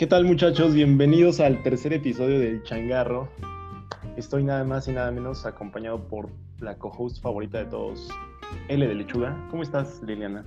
[0.00, 0.72] ¿Qué tal muchachos?
[0.72, 3.28] Bienvenidos al tercer episodio del Changarro.
[4.16, 8.08] Estoy nada más y nada menos acompañado por la co-host favorita de todos,
[8.68, 9.36] L de Lechuga.
[9.50, 10.42] ¿Cómo estás, Liliana?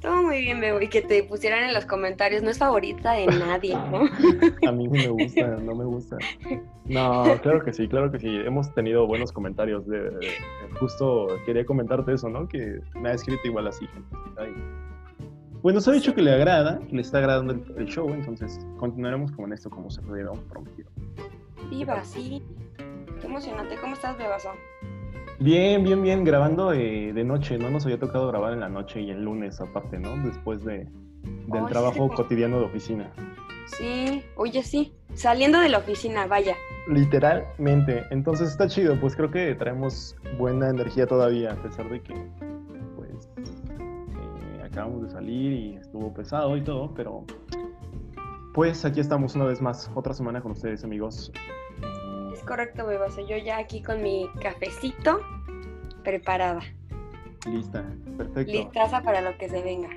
[0.00, 0.80] Todo muy bien, Bebo.
[0.80, 4.08] Y que te pusieran en los comentarios, no es favorita de nadie, ¿no?
[4.66, 6.16] A mí no me gusta, no me gusta.
[6.86, 8.36] No, claro que sí, claro que sí.
[8.46, 9.86] Hemos tenido buenos comentarios.
[9.86, 10.30] De,
[10.80, 12.48] justo quería comentarte eso, ¿no?
[12.48, 14.16] Que me ha escrito igual así, gente.
[14.38, 14.54] Ay.
[15.62, 18.66] Pues nos ha dicho que le agrada, que le está agradando el, el show, entonces
[18.78, 20.90] continuaremos con esto como se lo habíamos prometido.
[21.70, 22.42] Viva, sí.
[23.20, 23.76] Qué emocionante.
[23.80, 24.50] ¿Cómo estás, Bebazo?
[25.38, 27.70] Bien, bien, bien, grabando eh, de noche, ¿no?
[27.70, 30.16] Nos había tocado grabar en la noche y el lunes aparte, ¿no?
[30.24, 30.88] Después de,
[31.46, 32.16] del trabajo sí.
[32.16, 33.12] cotidiano de oficina.
[33.66, 34.92] Sí, oye, sí.
[35.14, 36.56] Saliendo de la oficina, vaya.
[36.88, 38.04] Literalmente.
[38.10, 42.14] Entonces está chido, pues creo que traemos buena energía todavía, a pesar de que,
[44.72, 47.24] acabamos de salir y estuvo pesado y todo, pero
[48.54, 51.30] pues aquí estamos una vez más, otra semana con ustedes, amigos.
[52.32, 53.20] Es correcto, Bebazo.
[53.28, 55.20] Yo ya aquí con mi cafecito
[56.02, 56.60] preparada.
[57.46, 57.84] Lista,
[58.16, 58.52] perfecto.
[58.52, 59.90] Listaza para lo que se venga.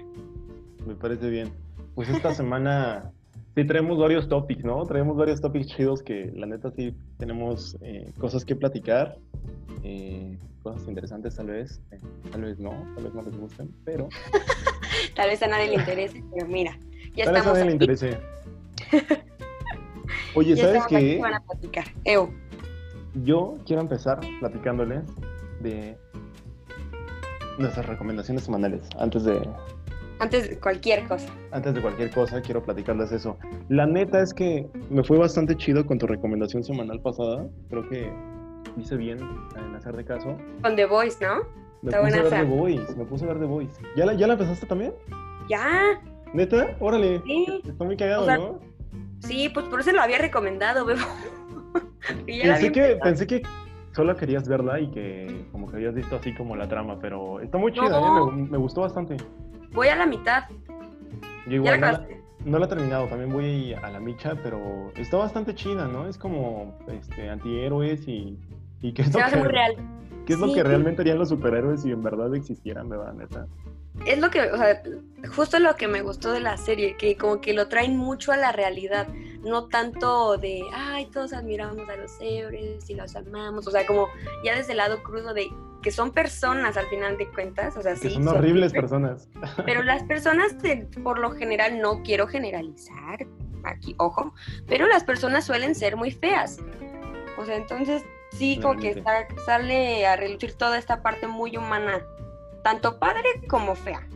[0.86, 1.54] Me parece bien.
[1.96, 3.12] Pues esta semana
[3.56, 4.84] sí traemos varios topics, ¿no?
[4.86, 9.18] Traemos varios topics chidos que la neta sí tenemos eh, cosas que platicar,
[9.88, 12.00] eh, cosas interesantes tal vez, eh,
[12.32, 14.10] tal vez no, tal vez no les gusten, pero
[15.16, 16.78] Tal vez a nadie le interese, pero mira,
[17.16, 18.18] ya tal vez a estamos nadie le interese.
[20.36, 21.18] Oye, Ya ¿sabes estamos qué?
[21.22, 21.86] para platicar.
[22.06, 22.30] Ew.
[23.24, 25.04] Yo quiero empezar platicándoles
[25.62, 25.98] de
[27.60, 28.82] nuestras recomendaciones semanales.
[28.98, 29.40] Antes de,
[30.20, 31.28] Antes de cualquier cosa.
[31.52, 33.38] antes de cualquier cosa, quiero platicarles eso.
[33.70, 37.48] La neta es que me fue bastante chido con tu recomendación semanal pasada.
[37.70, 38.12] Creo que
[38.78, 39.20] hice bien
[39.56, 40.38] en hacer de caso.
[40.62, 41.44] Con The Voice, ¿no?
[41.82, 42.32] Me Está puse a ver.
[42.32, 43.82] The Voice, me puse a ver The Voice.
[43.96, 44.94] ¿Ya la, ¿Ya la empezaste también?
[45.50, 46.02] Ya.
[46.34, 46.76] ¿Neta?
[46.80, 47.22] Órale.
[47.26, 47.62] Sí.
[47.66, 48.60] Está muy cagado, O sea, ¿no?
[49.20, 51.02] Sí, pues por eso lo había recomendado, Bebo.
[52.26, 53.42] Pensé que, pensé que
[53.92, 57.58] solo querías verla y que como que habías visto así como la trama, pero está
[57.58, 58.30] muy chida, No.
[58.30, 58.32] ¿eh?
[58.36, 59.18] me, me gustó bastante.
[59.72, 60.44] Voy a la mitad.
[61.48, 62.22] Yo ¿Ya igual la no la, acabaste?
[62.46, 66.08] no la he terminado, también voy a la micha, pero está bastante chida, ¿no?
[66.08, 68.38] Es como este, antihéroes y,
[68.88, 69.76] y qué es, lo que, muy real.
[70.26, 70.54] qué es lo Sí.
[70.56, 73.14] que realmente harían los superhéroes si en verdad existieran, ¿verdad?
[73.14, 73.48] Neta.
[74.06, 74.82] Es lo que, o sea,
[75.36, 78.38] justo lo que me gustó de la serie, que como que lo traen mucho a
[78.38, 79.08] la realidad,
[79.42, 84.08] no tanto de, ay, todos admiramos a los héroes y los amamos, o sea, como
[84.44, 85.48] ya desde el lado crudo de
[85.82, 88.16] que son personas al final de cuentas, o sea, Que sí.
[88.16, 89.30] son horribles super- personas.
[89.66, 93.26] Pero las personas, de- por lo general, no quiero generalizar,
[93.64, 94.34] aquí, ojo,
[94.68, 96.58] pero las personas suelen ser muy feas.
[97.38, 98.04] O sea, entonces
[98.38, 102.02] sí, como que está- sale a relucir toda esta parte muy humana,
[102.64, 104.08] tanto padre como fea.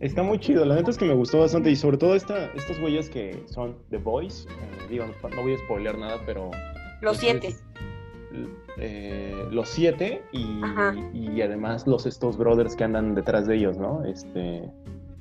[0.00, 2.78] Está muy chido, la neta es que me gustó bastante y sobre todo esta, estos
[2.80, 6.50] güeyes que son The Boys, eh, digo, no, no voy a spoilear nada, pero...
[7.02, 7.48] Los siete.
[7.48, 7.64] es,
[8.78, 10.60] eh, los siete y,
[11.12, 14.04] y además los estos brothers que andan detrás de ellos, ¿no?
[14.04, 14.62] Este,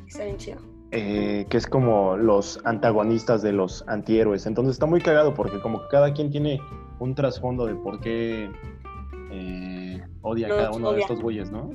[0.07, 0.59] Está bien chido.
[0.91, 4.45] Eh, que es como los antagonistas de los antihéroes.
[4.45, 6.59] Entonces está muy cagado porque como que cada quien tiene
[6.99, 8.49] un trasfondo de por qué
[9.31, 11.69] eh, odia a cada uno de estos güeyes, ¿no?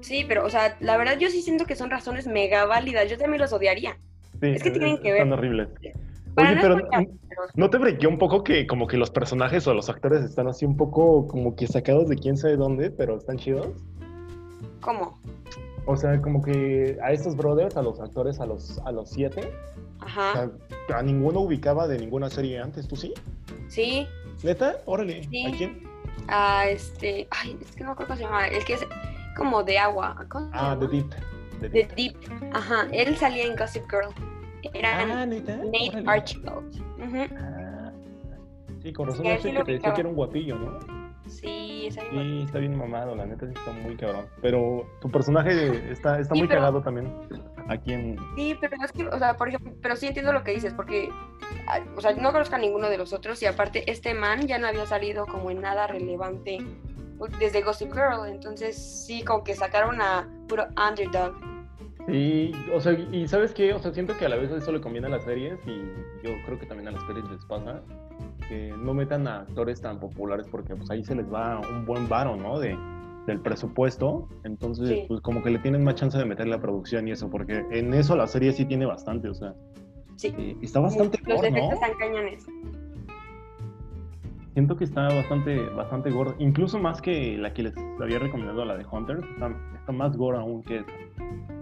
[0.00, 3.08] Sí, pero, o sea, la verdad yo sí siento que son razones mega válidas.
[3.10, 3.96] Yo también los odiaría.
[4.40, 5.22] Sí, Es que tienen que ver.
[5.22, 5.68] Están horribles.
[6.34, 6.88] Para Oye, pero
[7.54, 10.64] ¿no te brequeó un poco que como que los personajes o los actores están así
[10.64, 13.68] un poco como que sacados de quién sabe dónde, pero están chidos?
[14.80, 15.18] ¿Cómo?
[15.90, 19.50] O sea, como que a estos brothers, a los actores, a los, a los siete,
[20.02, 20.50] o Ajá.
[20.86, 23.14] sea, a ninguno ubicaba de ninguna serie antes, ¿tú sí?
[23.68, 24.06] Sí.
[24.42, 24.76] ¿Neta?
[24.84, 25.24] Órale.
[25.24, 25.46] Sí.
[25.46, 25.82] ¿A quién?
[26.28, 27.26] Ah, este.
[27.30, 28.48] Ay, es que no acuerdo cómo se llama.
[28.48, 28.86] El que es
[29.34, 30.26] como de agua.
[30.28, 30.76] ¿Cómo se Ah?
[30.78, 31.10] The Deep.
[31.60, 32.16] The The Deep.
[32.52, 32.86] Ajá.
[32.92, 34.12] Él salía en Gossip Girl.
[34.74, 35.56] Era Ah, ¿neta?
[35.56, 36.04] Nate Órale.
[36.10, 36.82] Archibald.
[37.40, 37.92] Ah,
[38.82, 40.78] sí, con razón Sí, a ese sí que que era un guapillo, ¿no?
[41.28, 41.57] Sí,
[41.88, 44.26] esa Sí, está bien mamado, la neta sí está muy cabrón.
[44.40, 47.12] Pero tu personaje está, está Sí, muy pero- cagado también.
[47.68, 48.16] Aquí en...
[48.36, 51.10] Sí, pero es que, o sea, por ejemplo, pero sí entiendo lo que dices, porque,
[51.96, 54.66] o sea, no conozco a ninguno de los otros y aparte este man ya no
[54.68, 56.58] había salido como en nada relevante
[57.40, 58.76] desde Gossip Girl, entonces
[59.06, 61.34] sí, como que sacaron a puro underdog.
[62.06, 63.74] Sí, o sea, y ¿sabes qué?
[63.74, 65.76] O sea, siento que a la vez eso le conviene a las series y
[66.22, 67.82] yo creo que también a las series les pasa
[68.48, 72.08] que no metan a actores tan populares porque pues ahí se les va un buen
[72.08, 72.58] varo, ¿no?
[72.58, 72.76] De,
[73.26, 75.04] del presupuesto, entonces Sí.
[75.06, 77.92] pues como que le tienen más chance de meter la producción y eso, porque en
[77.92, 79.54] eso la serie sí tiene bastante, o sea,
[80.16, 80.34] Sí.
[80.38, 81.56] eh, está bastante Los gore, ¿no?
[81.58, 82.46] efectos están cañones.
[84.54, 88.76] Siento que está bastante, bastante gorda, incluso más que la que les había recomendado, la
[88.76, 90.92] de Hunter, está, está más gore aún que esa.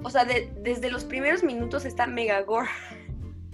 [0.02, 2.68] O sea, de- desde los primeros minutos está mega gore.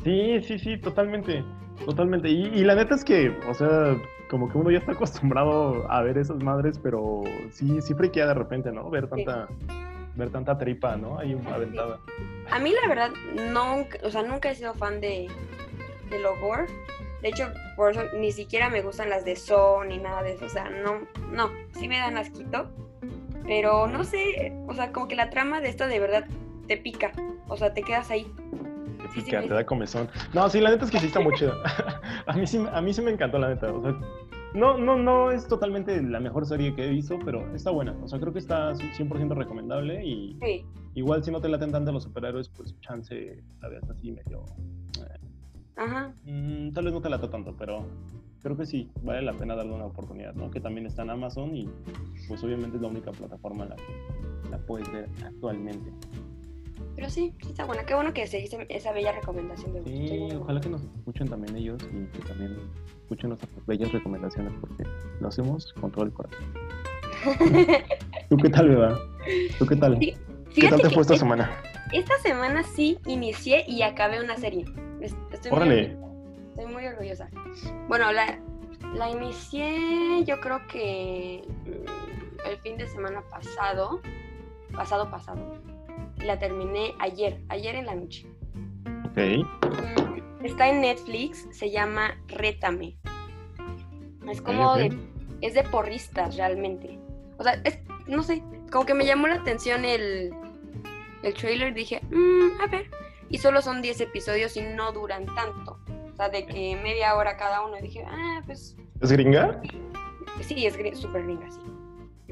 [0.05, 1.43] Sí, sí, sí, totalmente.
[1.85, 2.29] Totalmente.
[2.29, 3.97] Y, y, la neta es que, o sea,
[4.31, 8.35] como que uno ya está acostumbrado a ver esas madres, pero sí, sí friquea de
[8.35, 8.89] repente, ¿no?
[8.91, 9.49] Ver tanta,
[10.15, 11.19] ver tanta tripa, ¿no?
[11.19, 11.99] Ahí aventada.
[12.51, 13.11] A mí la verdad,
[13.53, 15.29] no, o sea, nunca he sido fan de,
[16.11, 16.67] de lo gore.
[17.23, 20.47] De hecho, por eso ni siquiera me gustan las de Son ni nada de eso.
[20.47, 22.69] O sea, no, no, sí me dan asquito.
[23.45, 26.27] Pero no sé, o sea, como que la trama de esto de verdad
[26.67, 27.13] te pica.
[27.49, 28.27] O sea, te quedas ahí.
[29.15, 30.09] Pica, te da comezón.
[30.33, 31.55] No, sí, la neta es que sí está muy chido.
[32.27, 33.73] a, mí sí, a mí sí me encantó, la neta.
[33.73, 33.99] O sea,
[34.55, 37.97] no, no, no es totalmente la mejor serie que he visto, pero está buena.
[38.03, 40.39] O sea, creo que está 100% recomendable y
[40.95, 44.45] igual si no te laten tanto los superhéroes, pues chance la veas así medio...
[44.99, 45.19] Eh,
[45.77, 46.13] Ajá.
[46.25, 47.87] Mm, tal vez no te lata tanto, pero
[48.43, 50.51] creo que sí, vale la pena darle una oportunidad, ¿no?
[50.51, 51.69] Que también está en Amazon y
[52.29, 55.91] pues obviamente es la única plataforma en la que la puedes ver actualmente.
[56.95, 57.85] Pero sí, sí está buena.
[57.85, 61.57] Qué bueno que se hizo esa bella recomendación de Sí, ojalá que nos escuchen también
[61.57, 62.57] ellos y que también
[63.03, 64.85] escuchen nuestras bellas recomendaciones porque
[65.21, 66.45] lo hacemos con todo el corazón.
[68.29, 68.99] ¿Tú qué tal, Beba?
[69.59, 69.99] ¿Tú qué tal?
[69.99, 71.51] ¿Qué tal te fue esta semana?
[71.93, 74.65] Esta semana sí inicié y acabé una serie.
[75.01, 75.97] Estoy Órale.
[75.97, 77.29] Muy, estoy muy orgullosa.
[77.89, 78.39] Bueno, la,
[78.95, 84.01] la inicié yo creo que mm, el fin de semana pasado.
[84.75, 85.72] Pasado, pasado
[86.19, 88.27] la terminé ayer, ayer en la noche.
[89.07, 89.19] Ok.
[89.19, 92.97] Mm, está en Netflix, se llama Rétame.
[94.29, 94.97] Es como de.
[95.41, 96.99] Es de porristas realmente.
[97.39, 100.33] O sea, es, no sé, como que me llamó la atención el,
[101.23, 101.75] el trailer.
[101.75, 102.89] Dije, mmm, a ver.
[103.29, 105.79] Y solo son 10 episodios y no duran tanto.
[106.13, 107.77] O sea, de que media hora cada uno.
[107.81, 108.77] dije, ah, pues.
[109.01, 109.61] ¿Es gringa?
[110.43, 111.61] Sí, es súper gringa, sí.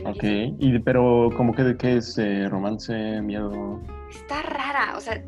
[0.04, 3.80] Ok, y, pero como que de qué es eh, romance, miedo.
[4.10, 5.22] Está rara, o sea,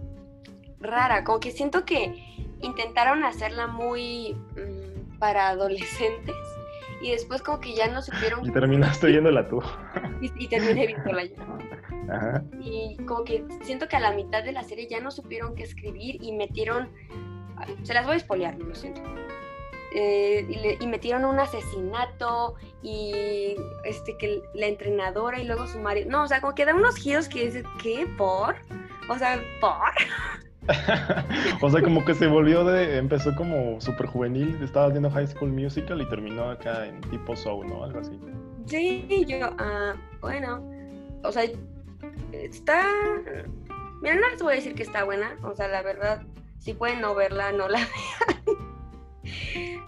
[0.81, 2.15] rara, como que siento que
[2.61, 6.37] intentaron hacerla muy mm, para adolescentes
[7.03, 8.47] y después como que ya no supieron...
[8.47, 9.61] Y terminaste viéndola tú.
[10.21, 11.35] y, terminé viéndola yo.
[12.13, 12.45] Ajá.
[12.61, 15.65] Y como que siento que a la mitad de la serie ya no supieron qué
[15.65, 16.89] escribir y metieron...
[17.83, 19.03] Se las voy a espolear, lo siento.
[19.95, 26.11] Eh, y, metieron un asesinato y este que la entrenadora y luego su marido.
[26.11, 28.07] No, o sea, como que da unos giros que dices, ¿qué?
[28.17, 28.57] ¿Por?
[29.09, 29.93] O sea, ¿por?
[31.61, 32.97] o sea, como que se volvió de.
[32.97, 37.63] Empezó como súper juvenil, estaba haciendo High School Musical y terminó acá en tipo show,
[37.65, 37.85] ¿no?
[37.85, 38.19] Algo así.
[38.67, 40.63] Sí, yo, ah, bueno,
[41.25, 41.45] o sea,
[42.33, 42.85] está.
[44.01, 46.23] Mira, no les voy a decir que está buena, o sea, la verdad,
[46.59, 47.79] si pueden no verla, no la
[48.47, 48.52] vean.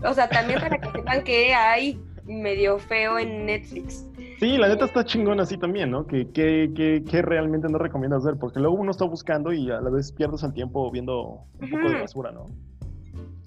[0.05, 4.07] O sea, también para que sepan que hay medio feo en Netflix.
[4.41, 6.07] Sí, la neta está chingón así también, ¿no?
[6.07, 10.13] Que, que, realmente no recomiendas ver, porque luego uno está buscando y a la vez
[10.13, 12.47] pierdes el tiempo viendo un poco de basura, ¿no?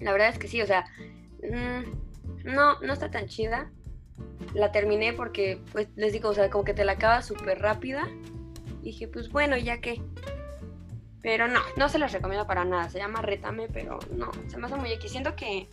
[0.00, 0.86] La verdad es que sí, o sea,
[1.42, 3.70] mm, no, no está tan chida.
[4.54, 8.08] La terminé porque, pues, les digo, o sea, como que te la acabas súper rápida.
[8.82, 10.00] Y dije, pues bueno, ya que.
[11.28, 12.88] Pero no, no se las recomiendo para nada.
[12.88, 15.12] Se llama Rétame, pero no, se me hace muy X.
[15.12, 15.68] Siento que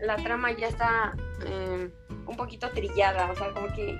[0.00, 1.14] la trama ya está
[1.46, 1.90] eh,
[2.26, 3.32] un poquito trillada.
[3.32, 3.98] O sea, como que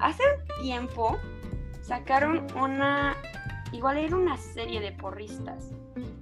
[0.00, 0.24] hace
[0.60, 1.20] tiempo
[1.82, 3.14] sacaron una.
[3.70, 5.70] Igual era una serie de porristas.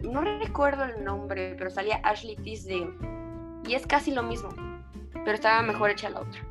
[0.02, 2.92] No recuerdo el nombre, pero salía Ashley Tisdale.
[3.66, 4.50] Y es casi lo mismo.
[5.24, 6.42] Pero estaba mejor hecha la otra.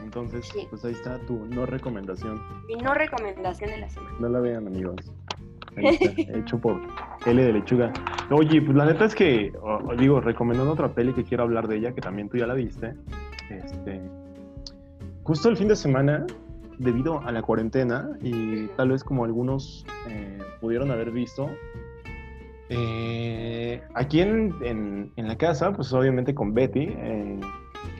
[0.00, 2.64] Entonces, pues ahí está tu no recomendación.
[2.68, 4.14] Mi no recomendación de la semana.
[4.20, 5.10] No la vean, amigos.
[5.76, 6.80] Hecho por
[7.26, 7.92] L de lechuga.
[8.30, 9.52] Oye, pues la neta es que,
[9.98, 12.94] digo, recomendando otra peli que quiero hablar de ella, que también tú ya la viste.
[13.50, 14.00] Este,
[15.22, 16.26] justo el fin de semana,
[16.78, 21.50] debido a la cuarentena, y tal vez como algunos eh, pudieron haber visto,
[22.68, 27.40] eh, aquí en, en, la casa, pues obviamente con Betty, eh,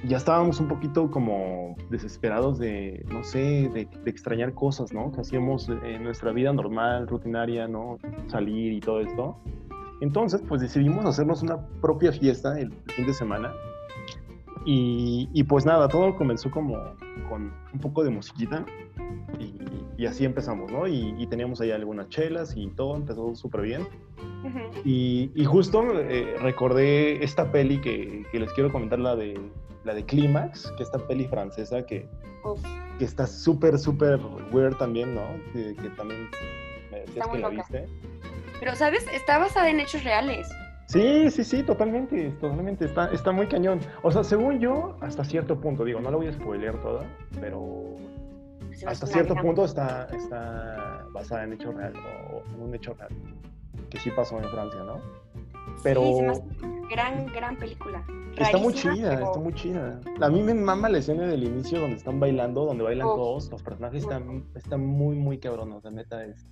[0.04, 5.12] ya estábamos un poquito como desesperados de, no sé, de, extrañar cosas, ¿no?
[5.12, 7.99] Que hacíamos en nuestra vida normal, rutinaria, ¿no?
[8.28, 9.38] Salir y todo esto.
[10.00, 13.52] Entonces, pues decidimos hacernos una propia fiesta el fin de semana.
[14.64, 16.76] Y, y pues nada, todo comenzó como
[17.28, 18.64] con un poco de musiquita.
[19.38, 19.54] Y,
[20.02, 20.87] y así empezamos, ¿no?
[20.87, 23.87] Y, teníamos ahí algunas chelas y todo empezó súper bien.
[24.85, 29.40] y, y, justo eh, recordé esta peli que, que, les quiero comentar, la de
[29.85, 32.09] la de Clímax, que esta peli francesa que,
[32.99, 34.19] que está súper, súper
[34.52, 35.23] weird también, ¿no?
[35.52, 36.28] Que, también
[36.90, 37.88] me decías que la viste.
[38.61, 39.07] Pero, ¿sabes?
[39.12, 40.49] Está basada en hechos reales.
[40.92, 43.80] Sí, sí, sí, totalmente, totalmente, está, está muy cañón.
[44.02, 47.04] O sea, según yo, hasta cierto punto, digo, no la voy a spoilear toda,
[47.40, 47.96] pero
[48.87, 51.94] hasta cierto punto está, está basada en hecho real,
[52.32, 53.11] o en un hecho real,
[53.88, 55.00] que sí pasó en Francia, ¿no?
[55.82, 56.02] pero...
[56.02, 56.42] Sí, se me hace
[56.90, 58.04] gran, gran película.
[58.37, 60.00] Está muy chida, pero- está muy chida.
[60.20, 63.50] A mí me mama la escena del inicio donde están bailando, donde bailan todos.
[63.50, 66.46] Los personajes están, están muy, muy cabronos, la neta es.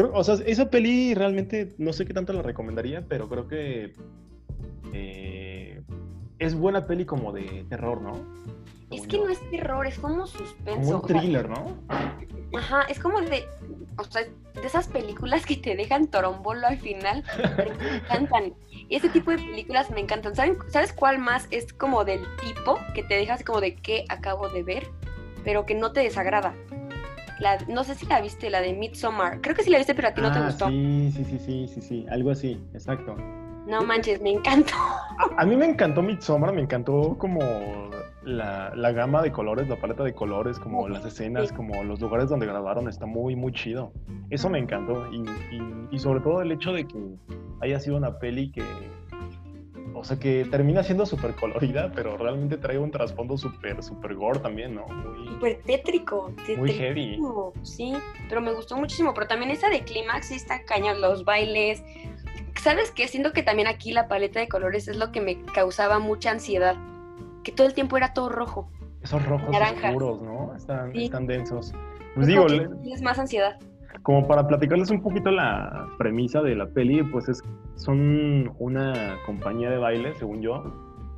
[0.00, 3.92] Creo, o sea, esa peli realmente no sé qué tanto la recomendaría, pero creo que
[4.94, 5.82] eh,
[6.38, 8.12] es buena peli como de terror, ¿no?
[8.90, 10.80] Es que no es terror, es como suspenso.
[10.80, 11.76] como un o sea, thriller, ¿no?
[12.56, 13.44] Ajá, es como de,
[13.98, 18.54] o sea, de esas películas que te dejan torombolo al final, me encantan.
[18.70, 20.34] Y ese tipo de películas me encantan.
[20.34, 24.48] ¿Saben, ¿Sabes cuál más es como del tipo que te dejas como de qué acabo
[24.48, 24.88] de ver,
[25.44, 26.54] pero que no te desagrada?
[27.40, 29.40] La, no sé si la viste, la de Midsommar.
[29.40, 30.68] Creo que sí la viste, pero a ti no te Ah, gustó.
[30.68, 33.16] Sí, sí, sí, sí, sí, sí, algo así, exacto.
[33.66, 34.72] No manches, me encantó.
[34.76, 37.40] A, a mí me encantó Midsommar, me encantó como
[38.24, 41.54] la, la gama de colores, la paleta de colores, como las escenas, Sí.
[41.54, 43.92] como los lugares donde grabaron, está muy, muy chido.
[44.28, 45.06] Eso me encantó.
[45.12, 45.20] Y,
[45.54, 46.98] y- y sobre todo el hecho de que
[47.62, 48.62] haya sido una peli que,
[50.00, 54.40] o sea, que termina siendo súper colorida, pero realmente trae un trasfondo súper, súper gore
[54.40, 54.86] también, ¿no?
[54.86, 56.32] Muy, Súper tétrico.
[56.56, 57.52] muy tétrico.
[57.54, 57.66] heavy.
[57.66, 57.92] Sí,
[58.28, 59.14] pero me gustó muchísimo.
[59.14, 61.82] Pero también esa de clímax sí está cañón, los bailes.
[62.60, 63.08] ¿Sabes qué?
[63.08, 66.76] Siento que también aquí la paleta de colores es lo que me causaba mucha ansiedad.
[67.44, 68.68] Que todo el tiempo era todo rojo.
[69.02, 69.84] Esos rojos Naranjas.
[69.94, 70.54] oscuros, ¿no?
[70.54, 71.04] Están, Sí.
[71.04, 71.72] están densos.
[72.14, 73.58] Pues Es digo, le- tienes más ansiedad.
[74.02, 77.42] Como para platicarles un poquito la premisa de la peli, pues es,
[77.76, 80.64] son una compañía de baile, según yo,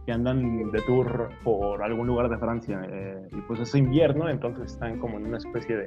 [0.04, 2.82] que andan de tour por algún lugar de Francia.
[2.90, 5.86] eh, y pues es invierno, entonces están como en una especie de,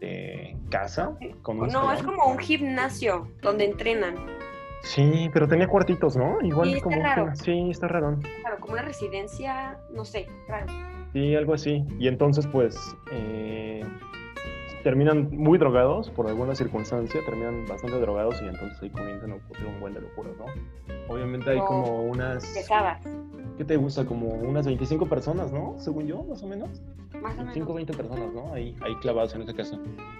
[0.00, 4.14] de casa con un No, es como un gimnasio donde entrenan.
[4.82, 6.38] Sí, pero tenía cuartitos, ¿no?
[6.42, 7.30] Igual Sí, está como raro.
[7.34, 8.16] Sí, está raro.
[8.40, 10.66] Claro, como una residencia, no sé, raro.
[11.12, 11.84] Sí, algo así.
[11.98, 13.82] Y entonces, pues, eh,
[14.82, 19.66] terminan muy drogados por alguna circunstancia, terminan bastante drogados y entonces ahí comienzan a ocurrir
[19.66, 20.46] un buen de locuras, ¿no?
[21.12, 22.44] Obviamente hay No, como unas,
[23.56, 24.04] ¿qué te gusta?
[24.04, 25.74] Como unas 25 personas, ¿no?
[25.78, 26.68] Según yo, más o menos.
[27.20, 27.74] más o 25 menos.
[27.74, 28.52] 20 personas, ¿no?
[28.52, 29.78] Ahí, ahí clavados en esa casa.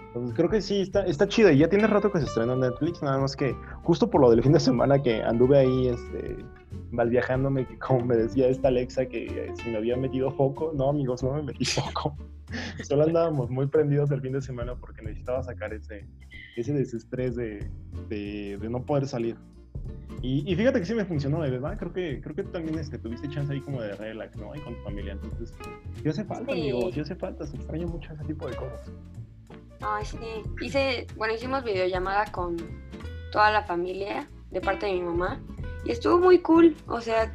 [0.09, 1.53] Entonces creo que sí, está, está chida.
[1.53, 4.31] Y ya tiene rato que se estrenó en Netflix, nada más que justo por lo
[4.31, 6.37] del fin de semana que anduve ahí, este,
[6.91, 10.73] mal viajándome, que como me decía esta Alexa que eh, si me había metido foco,
[10.75, 12.17] no amigos, no me metí foco.
[12.85, 16.07] Solo andábamos muy prendidos el fin de semana porque necesitaba sacar ese,
[16.57, 17.69] ese desestrés de,
[18.09, 19.37] de, de no poder salir.
[20.21, 21.79] Y, y fíjate que sí me funcionó, de verdad.
[21.79, 24.53] Creo que, creo que también este, tuviste chance ahí como de relax, ¿no?
[24.53, 25.13] Ahí con tu familia.
[25.13, 25.55] Entonces,
[26.03, 26.61] sí hace falta, Sí.
[26.61, 27.47] amigo, sí hace falta.
[27.47, 28.91] Se extraña mucho ese tipo de cosas.
[29.81, 30.19] Ay, sí.
[30.61, 32.57] Hice, bueno, hicimos videollamada con
[33.31, 35.41] toda la familia de parte de mi mamá
[35.85, 36.75] y estuvo muy cool.
[36.89, 37.31] O sea,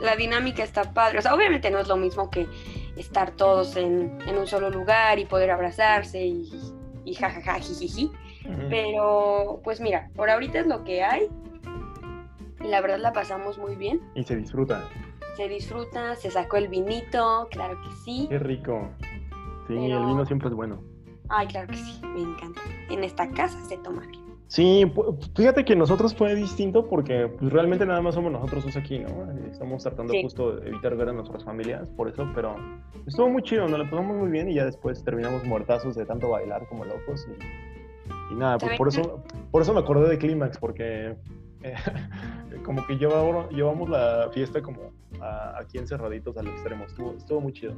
[0.00, 1.18] la dinámica está padre.
[1.18, 2.46] O sea, obviamente no es lo mismo que
[3.02, 6.50] estar todos en, en un solo lugar y poder abrazarse y,
[7.04, 8.10] y jajaja, jijiji.
[8.70, 11.28] Pero, pues mira, por ahorita es lo que hay.
[12.60, 14.00] Y la verdad la pasamos muy bien.
[14.14, 14.88] Y se disfruta.
[15.36, 18.26] Se disfruta, se sacó el vinito, claro que sí.
[18.28, 18.90] Qué rico.
[19.68, 20.82] Sí, Pero- el vino siempre es bueno.
[21.28, 22.60] Ay, claro que sí, me encanta.
[22.90, 24.22] En esta casa se toma bien.
[24.52, 24.84] Sí,
[25.34, 29.08] fíjate que nosotros fue distinto porque pues, realmente nada más somos nosotros dos aquí, ¿no?
[29.50, 30.22] Estamos tratando Sí.
[30.22, 32.54] justo de evitar ver a nuestras familias, por eso, pero
[33.06, 36.28] estuvo muy chido, nos lo pasamos muy bien y ya después terminamos muertazos de tanto
[36.28, 40.18] bailar como locos y, y nada, pues ¿Saben por eso, por eso me acordé de
[40.18, 41.16] Clímax, porque
[41.62, 41.74] eh,
[42.62, 44.92] como que llevamos, llevamos la fiesta como
[45.22, 47.72] a- aquí encerraditos al extremo, estuvo, estuvo muy chido.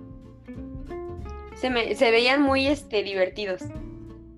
[1.55, 3.63] Se, me, se veían muy este, divertidos.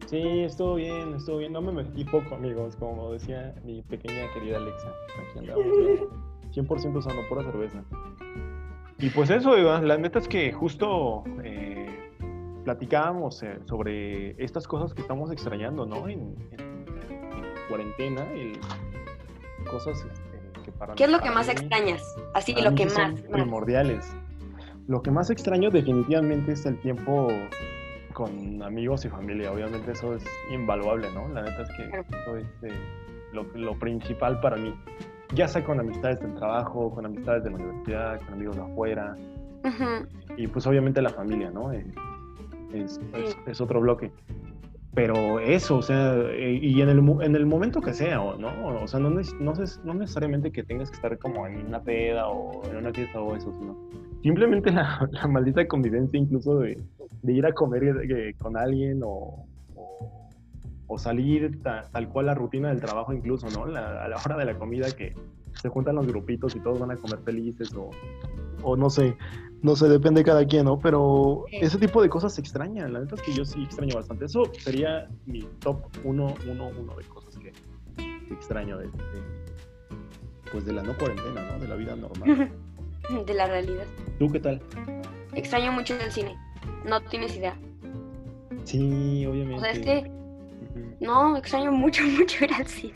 [0.06, 1.52] Sí, estuvo bien, estuvo bien.
[1.52, 4.88] No me metí poco, amigos, como decía mi pequeña querida Alexa.
[5.18, 5.64] Aquí andamos.
[5.76, 5.98] bien.
[6.52, 7.82] 100% sano, pura cerveza.
[8.98, 12.10] Y pues eso, Eva, la neta es que justo eh,
[12.64, 16.08] platicábamos eh, sobre estas cosas que estamos extrañando, ¿no?
[16.08, 18.58] En, en- en cuarentena, el-
[19.70, 22.16] cosas este, que para ¿Qué es lo que más mí- extrañas?
[22.32, 23.20] Así, lo que más.
[23.22, 24.16] primordiales.
[24.86, 27.26] Lo que más extraño definitivamente es el tiempo
[28.16, 29.52] con amigos y familia.
[29.52, 31.28] Obviamente eso es invaluable, ¿no?
[31.34, 31.82] La neta es que
[32.16, 32.72] eso es eh,
[33.34, 34.74] lo, lo principal para mí.
[35.34, 39.14] Ya sea con amistades del trabajo, con amistades de la universidad, con amigos de afuera
[39.64, 40.06] Ujú.
[40.38, 41.70] y pues obviamente la familia, ¿no?
[41.74, 41.84] Eh,
[42.72, 44.10] es, es- es otro bloque.
[44.94, 48.78] Pero eso, o sea, eh, y en el, en el momento que sea, ¿no?
[48.82, 52.28] O sea, no, no, neces- no necesariamente que tengas que estar como en una peda
[52.28, 53.76] o en una fiesta o eso, sino
[54.22, 56.82] simplemente la, la maldita convivencia incluso de,
[57.22, 60.28] de ir a comer eh, con alguien o, o,
[60.86, 63.66] o salir ta- tal cual la rutina del trabajo incluso, ¿no?
[63.66, 65.14] La- a la hora de la comida que
[65.60, 67.90] se juntan los grupitos y todos van a comer felices o,
[68.62, 69.16] o no sé,
[69.62, 70.78] no sé, depende de cada quien, ¿no?
[70.78, 74.26] Pero ese tipo de cosas se extrañan, la neta es que yo sí extraño bastante.
[74.26, 77.52] Eso sería mi top uno, uno, uno de cosas que,
[77.96, 78.92] que extraño de, de-
[80.52, 81.58] pues de la no cuarentena, ¿no?
[81.58, 82.52] De la vida normal.
[83.26, 83.86] de la realidad.
[84.18, 84.60] ¿Tú qué tal?
[85.34, 86.36] Extraño mucho el cine.
[86.84, 87.56] No tienes idea.
[88.64, 89.56] Sí, obviamente.
[89.56, 90.10] O sea, es que
[91.00, 92.94] no, extraño mucho, mucho ir al cine.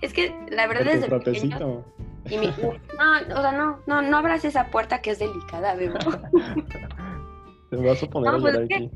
[0.00, 1.84] Es que la verdad es pequeño,
[2.30, 2.46] y mi,
[2.98, 5.98] no, o sea, no, no, no abras esa puerta que es delicada, bebo.
[7.70, 8.90] Te vas a poner pues aquí.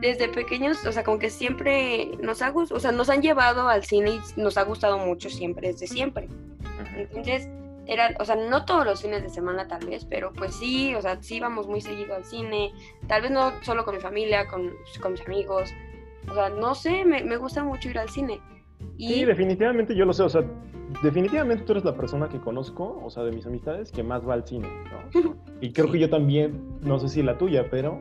[0.00, 3.68] Desde pequeños, o sea, como que siempre nos ha gustado, o sea, nos han llevado
[3.68, 6.28] al cine y nos ha gustado mucho siempre, desde siempre.
[6.96, 7.48] Entonces,
[7.86, 11.02] era, o sea, no todos los fines de semana tal vez, pero pues sí, o
[11.02, 12.72] sea, sí íbamos muy seguido al cine,
[13.08, 14.70] tal vez no solo con mi familia, con,
[15.00, 15.70] con mis amigos,
[16.30, 18.40] o sea, no sé, me, me gusta mucho ir al cine.
[18.96, 19.14] Y...
[19.14, 20.44] Sí, definitivamente yo lo sé, o sea,
[21.02, 24.34] definitivamente tú eres la persona que conozco, o sea, de mis amistades, que más va
[24.34, 25.36] al cine, ¿no?
[25.60, 28.00] Y creo que yo también, no sé si la tuya, pero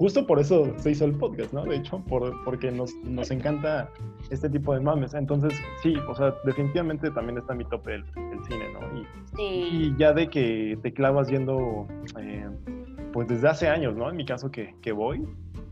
[0.00, 1.62] justo por eso se hizo el podcast, ¿no?
[1.64, 3.90] De hecho, por, porque nos, nos encanta
[4.30, 5.12] este tipo de mames.
[5.12, 5.52] Entonces,
[5.82, 8.04] sí, o sea, definitivamente también está en mi tope el,
[8.48, 8.98] cine, ¿no?
[8.98, 9.68] Y, sí.
[9.70, 11.86] y, ya de que te clavas yendo,
[12.18, 12.48] eh,
[13.12, 14.08] pues desde hace años, ¿no?
[14.08, 15.22] En mi caso que, que voy,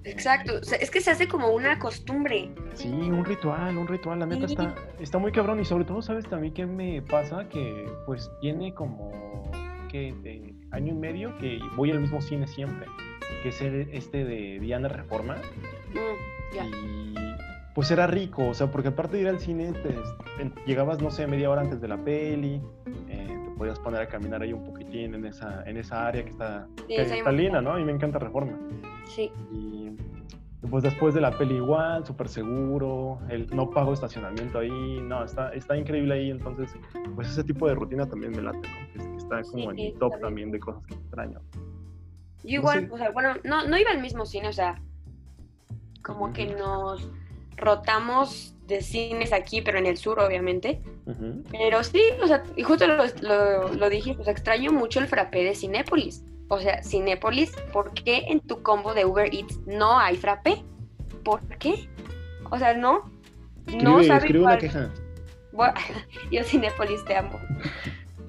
[0.04, 2.50] Exacto, es que se hace como una costumbre.
[2.74, 6.26] Sí, un ritual, un ritual, la neta está, está muy cabrón y sobre todo, ¿sabes
[6.28, 7.48] también qué me pasa?
[7.48, 9.10] Que pues tiene como,
[9.90, 10.14] ¿qué?
[10.22, 12.86] De año y medio que voy al mismo cine siempre,
[13.42, 15.36] que es este de Diana Reforma.
[15.94, 17.14] Mm, y
[17.74, 19.72] pues era rico, o sea, porque aparte de ir al cine,
[20.66, 22.60] llegabas, no sé, media hora antes de la peli,
[23.08, 26.30] eh, te podías poner a caminar ahí un poquitín en esa, en esa área que
[26.30, 27.72] está, está linda, ¿no?
[27.72, 28.58] A mí me encanta Reforma.
[29.04, 29.30] Sí.
[29.52, 29.92] Y
[30.68, 35.50] pues después de la peli igual, súper seguro, el no pago estacionamiento ahí, no, está,
[35.50, 36.74] está increíble ahí, entonces
[37.14, 38.92] pues ese tipo de rutina también me late, ¿no?
[38.92, 41.40] que, está como en mi top también de cosas que extraño.
[42.44, 44.80] Yo igual, o sea, bueno, no, no iba al mismo cine, o sea,
[46.02, 47.08] como que nos
[47.56, 50.80] rotamos de cines aquí, pero en el sur, obviamente.
[51.50, 55.42] Pero sí, o sea, y justo lo, lo, lo dije, pues extraño mucho el frappé
[55.42, 56.22] de Cinépolis.
[56.48, 60.64] O sea, Cinépolis, ¿por qué en tu combo de Uber Eats no hay frappé?
[61.24, 61.88] ¿Por qué?
[62.50, 63.10] O sea, no.
[63.82, 64.90] no escribe una queja.
[66.30, 67.38] yo Cinépolis te amo.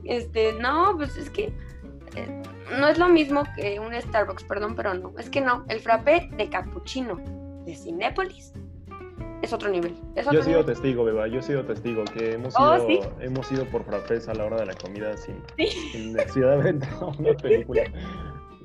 [0.03, 1.53] Este, no, pues es que
[2.15, 2.41] eh,
[2.77, 5.13] no es lo mismo que un Starbucks, perdón, pero no.
[5.17, 7.17] Es que no, el frappé de cappuccino
[7.65, 8.53] de Cinépolis
[9.41, 9.95] es otro nivel.
[10.31, 13.65] yo he sido testigo, Beba, yo he sido testigo que hemos, oh, ido, hemos ido
[13.65, 15.41] por frappés a la hora de la comida sin,
[16.13, 16.75] necesidad de ver
[17.17, 17.83] una película.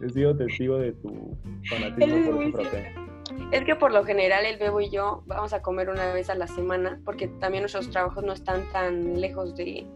[0.03, 1.37] he sido testigo de tu
[1.69, 2.95] fanatismo por ese frappé.
[3.53, 6.35] Es que por lo general el Bebo y yo vamos a comer una vez a
[6.35, 9.87] la semana porque también nuestros trabajos no están tan lejos de,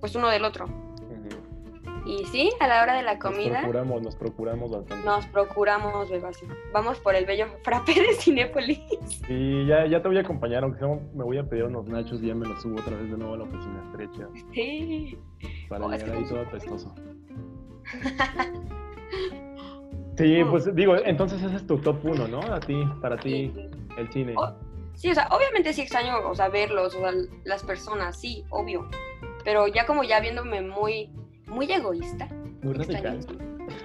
[0.00, 0.66] pues uno del otro.
[2.06, 3.52] Y sí, a la hora de la comida.
[3.52, 5.06] Nos procuramos, nos procuramos bastante.
[5.06, 6.48] Nos procuramos, Bebasio.
[6.72, 8.78] Vamos por el bello frappé de Cinépolis.
[9.28, 12.22] Y ya, ya te voy a acompañar, aunque sea, me voy a pedir unos nachos
[12.22, 14.28] y ya me los subo otra vez de nuevo a la oficina estrecha.
[14.52, 15.18] Sí.
[15.68, 16.94] Para llegar ahí todo apestoso.
[20.18, 22.40] sí, pues digo, entonces ese es tu top uno, ¿no?
[22.40, 23.50] A ti, para ti,
[23.96, 24.34] el cine.
[24.94, 27.12] sí, o sea, obviamente sí extraño, o sea, verlos, o sea,
[27.44, 28.90] las personas, sí, obvio.
[29.42, 31.10] Pero ya como ya viéndome muy
[31.46, 32.28] muy egoísta.
[32.62, 33.20] Muy radical.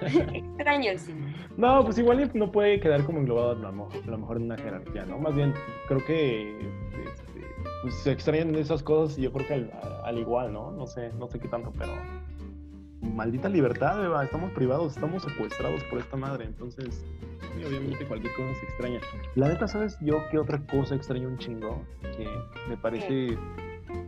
[0.02, 1.14] Extraño, sí.
[1.56, 5.18] No, pues igual no puede quedar como englobado a lo mejor en una jerarquía, ¿no?
[5.18, 5.54] Más bien,
[5.88, 7.44] creo que este,
[7.82, 9.70] pues, se extrañan esas cosas y yo creo que
[10.04, 10.70] al, igual, ¿no?
[10.70, 11.92] No sé, no sé qué tanto, pero
[13.00, 17.04] maldita libertad, Eva, estamos privados, estamos secuestrados por esta madre, entonces,
[17.56, 19.00] obviamente cualquier cosa se extraña.
[19.34, 21.82] La neta, ¿sabes yo qué otra cosa extraño un chingo?
[22.02, 22.26] Que
[22.68, 23.38] me parece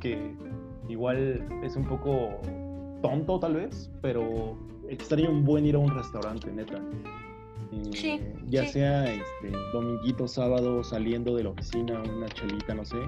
[0.00, 0.34] que
[0.88, 2.40] igual es un poco
[3.02, 4.56] tonto tal vez, pero
[4.88, 6.80] extraño un buen ir a un restaurante, neta.
[7.72, 12.98] Eh, ya sea este, dominguito, sábado, saliendo de la oficina, una chelita, no sé.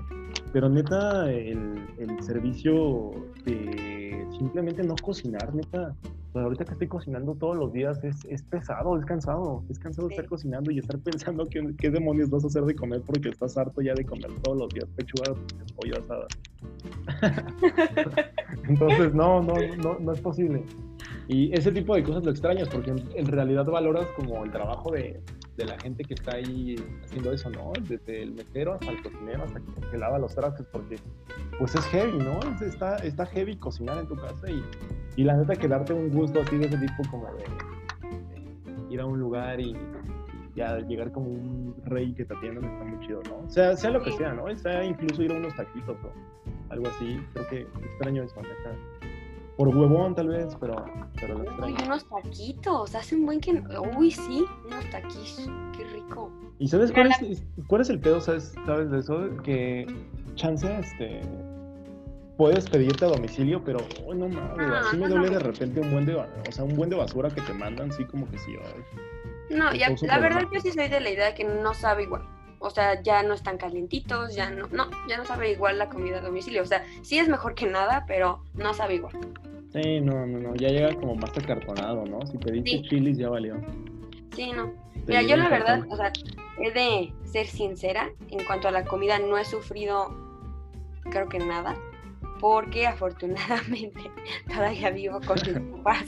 [0.52, 3.10] Pero neta, el, el servicio
[3.44, 4.03] de
[4.38, 5.94] simplemente no cocinar, neta.
[6.34, 9.62] Ahorita que estoy cocinando todos los días es, es pesado, es cansado.
[9.68, 13.02] Es cansado estar cocinando y estar pensando qué, qué, demonios vas a hacer de comer
[13.02, 15.34] porque estás harto ya de comer todos los días pechuga
[15.76, 16.26] pollo asada.
[18.68, 20.64] Entonces, no, no, no, no es posible.
[21.28, 25.20] Y ese tipo de cosas lo extrañas porque en, realidad valoras como el trabajo de,
[25.56, 27.72] de, la gente que está ahí haciendo eso, ¿no?
[27.80, 30.96] Desde el mesero hasta el cocinero, hasta que, lava los trastes, porque
[31.58, 32.40] pues es heavy, ¿no?
[32.64, 34.64] está, está heavy cocinar en tu casa y,
[35.16, 37.44] y la neta que darte un gusto así de ese tipo como de,
[38.90, 39.76] ir a un lugar y,
[40.54, 43.46] ya llegar como un rey que te atiendan está muy chido, ¿no?
[43.46, 44.56] O sea, sea lo que sea, ¿no?
[44.56, 47.20] Sea incluso ir a unos taquitos o algo así.
[47.32, 48.76] Creo que extraño eso, neta.
[49.56, 50.84] Por huevón tal vez, pero,
[51.20, 51.76] pero lo extraño.
[51.76, 53.62] Uy, unos taquitos, hace un buen que...
[53.96, 56.32] Uy, sí, unos taquitos, qué rico.
[56.58, 59.28] ¿Y sabes cuál es, cuál es el pedo, sabes, sabes de eso?
[59.44, 59.86] Que
[60.34, 61.20] chance, este...
[62.36, 65.32] puedes pedirte a domicilio, pero oh, no mames, No, así me duele no.
[65.34, 68.04] de repente un buen de, o sea, un buen de basura que te mandan, sí
[68.04, 68.56] como que sí.
[68.60, 69.56] ay.
[69.56, 72.22] No, ya, la verdad yo sí soy de la idea de que no sabe igual.
[72.64, 76.16] O sea, ya no están calientitos, ya no, no, ya no sabe igual la comida
[76.18, 76.62] a domicilio.
[76.62, 79.14] O sea, sí es mejor que nada, pero no sabe igual.
[79.70, 82.24] Sí, no, no, no, ya llega como más acartonado, ¿no?
[82.26, 82.82] Si pediste Sí.
[82.88, 83.56] chilis ya valió.
[84.34, 84.72] Sí, no.
[85.06, 86.10] Mira, yo la verdad, o sea,
[86.58, 90.08] he de ser sincera, en cuanto a la comida no he sufrido,
[91.10, 91.76] creo que nada,
[92.40, 94.00] porque afortunadamente
[94.46, 96.06] todavía vivo con mis papás.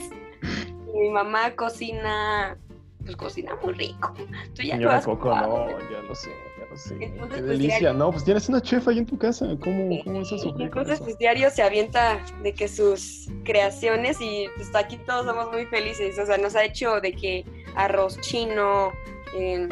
[0.95, 2.57] Mi mamá cocina,
[3.15, 4.13] pues cocina muy rico.
[4.53, 6.97] Tú ya lo Señora has Coco, no, ya lo sé, ya lo sé.
[6.99, 7.93] Entonces, Qué delicia.
[7.93, 9.47] No, pues tienes una chef ahí en tu casa.
[9.63, 11.03] ¿Cómo, Entonces, eso?
[11.03, 16.19] pues diario se avienta de que sus creaciones y pues aquí todos somos muy felices.
[16.19, 18.91] O sea, nos ha hecho de que arroz chino,
[19.35, 19.69] em,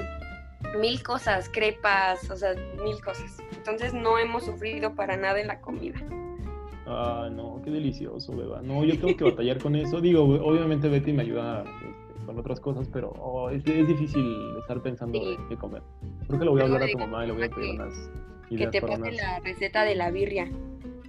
[0.79, 3.37] mil cosas, crepas, o sea, mil cosas.
[3.55, 5.99] Entonces no hemos sufrido para nada en la comida.
[6.87, 8.61] Ah, no, qué delicioso, beba.
[8.61, 9.99] No, yo tengo que batallar con eso.
[9.99, 14.81] Digo, obviamente Betty me ayuda este, con otras cosas, pero oh, es, es difícil estar
[14.81, 15.35] pensando Sí.
[15.39, 15.81] en qué comer.
[16.27, 17.69] Creo que le voy a hablar a de tu mamá y le voy a pedir
[17.71, 18.11] que- unas
[18.49, 19.15] Que te pase unas...
[19.15, 20.49] la receta de la birria.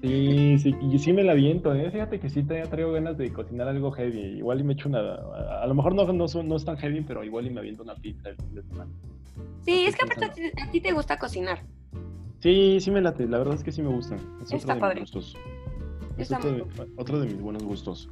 [0.02, 1.90] Sí, sí, y sí me la viento, ¿eh?
[1.90, 4.38] Fíjate que sí te traigo ganas de cocinar algo heavy.
[4.38, 4.98] Igual y me echo una...
[5.00, 7.82] A, a lo mejor no, no, no es tan heavy, pero igual y me aviento
[7.82, 8.90] una pizza el fin de semana.
[9.62, 11.62] Sí, es que aparte a ti, a ti te gusta cocinar.
[12.40, 14.18] Sí, sí me late, la verdad es que sí me gustan.
[14.42, 15.00] Es Está otro de padre.
[15.00, 15.36] mis gustos.
[16.18, 16.64] Es de,
[16.96, 18.08] otro de mis buenos gustos.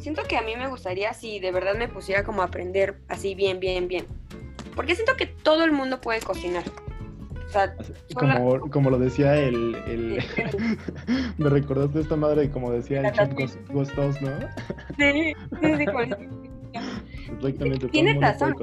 [0.00, 3.34] Siento que a mí me gustaría si de verdad me pusiera como a aprender así
[3.34, 4.06] bien, bien, bien.
[4.74, 6.64] Porque siento que todo el mundo puede cocinar.
[7.46, 7.74] O sea,
[8.14, 9.74] Como, como lo decía el...
[9.86, 10.24] el...
[11.38, 14.38] me recordaste esta madre, como decía el chef Ghost ¿no?
[14.96, 15.86] sí, sí, sí,
[17.32, 17.88] Exactamente.
[17.88, 18.54] mundo razón.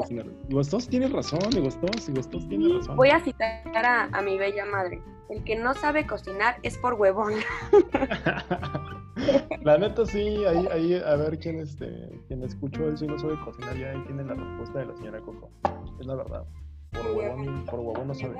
[0.50, 2.96] Gostos tiene razón, Gostos, Gostos tiene razón.
[2.96, 5.02] Voy a citar a, a mi bella madre.
[5.30, 7.34] El que no sabe cocinar es por huevón.
[9.62, 13.40] La neta sí, ahí, ahí a ver quién este, quién escuchó eso y no sabe
[13.44, 15.50] cocinar, ya ahí tiene la respuesta de la señora Coco.
[16.00, 16.46] Es la verdad.
[16.92, 18.38] Por huevón, por huevón no sabes.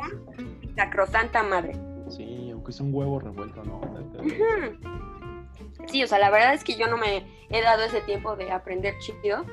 [0.76, 1.74] Sacrosanta madre.
[2.10, 3.82] Sí, aunque es un huevo revuelto, ¿no?
[5.88, 8.52] Sí, o sea, la verdad es que yo no me he dado ese tiempo de
[8.52, 9.46] aprender chido,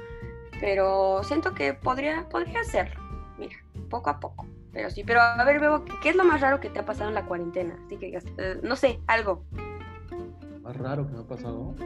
[0.60, 3.02] pero siento que podría, podría hacerlo.
[3.38, 3.56] Mira,
[3.90, 4.46] poco a poco.
[4.74, 7.08] Pero sí, pero a ver, Bebo, ¿qué es lo más raro que te ha pasado
[7.08, 7.78] en la cuarentena?
[7.86, 9.44] Así que, eh, no sé, algo.
[10.62, 11.76] Más raro que me ha pasado.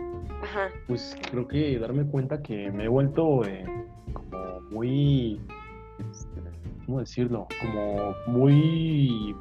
[0.42, 0.68] Ajá.
[0.86, 3.64] Pues creo que darme cuenta que me he vuelto eh,
[4.14, 5.38] como muy,
[6.10, 6.40] este,
[6.86, 7.46] ¿cómo decirlo?
[7.60, 9.36] Como muy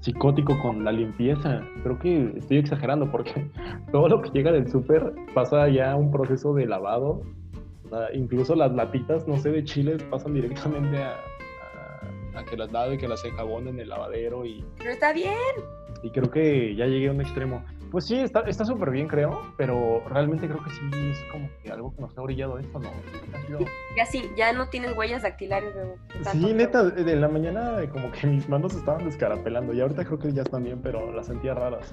[0.00, 1.62] psicótico con la limpieza.
[1.82, 3.50] Creo que estoy exagerando porque
[3.90, 7.22] todo lo que llega del súper pasa ya un proceso de lavado.
[7.90, 11.16] Sea, incluso las latitas, no sé, de chiles pasan directamente a,
[12.36, 15.34] a- que las lave, que las enjabone en el lavadero y Pero está bien.
[16.02, 17.64] y creo que ya llegué a un extremo.
[17.90, 21.70] Pues sí, está está súper bien, creo, pero realmente creo que sí es como que
[21.70, 22.90] algo que nos ha brillado esto, ¿no?
[23.96, 25.96] Ya sí, ya no tienes huellas dactilares, Bebo.
[26.32, 30.32] Sí, neta, de la mañana como que mis manos estaban descarapelando y ahorita creo que
[30.32, 31.92] ya están bien, pero las sentía raras.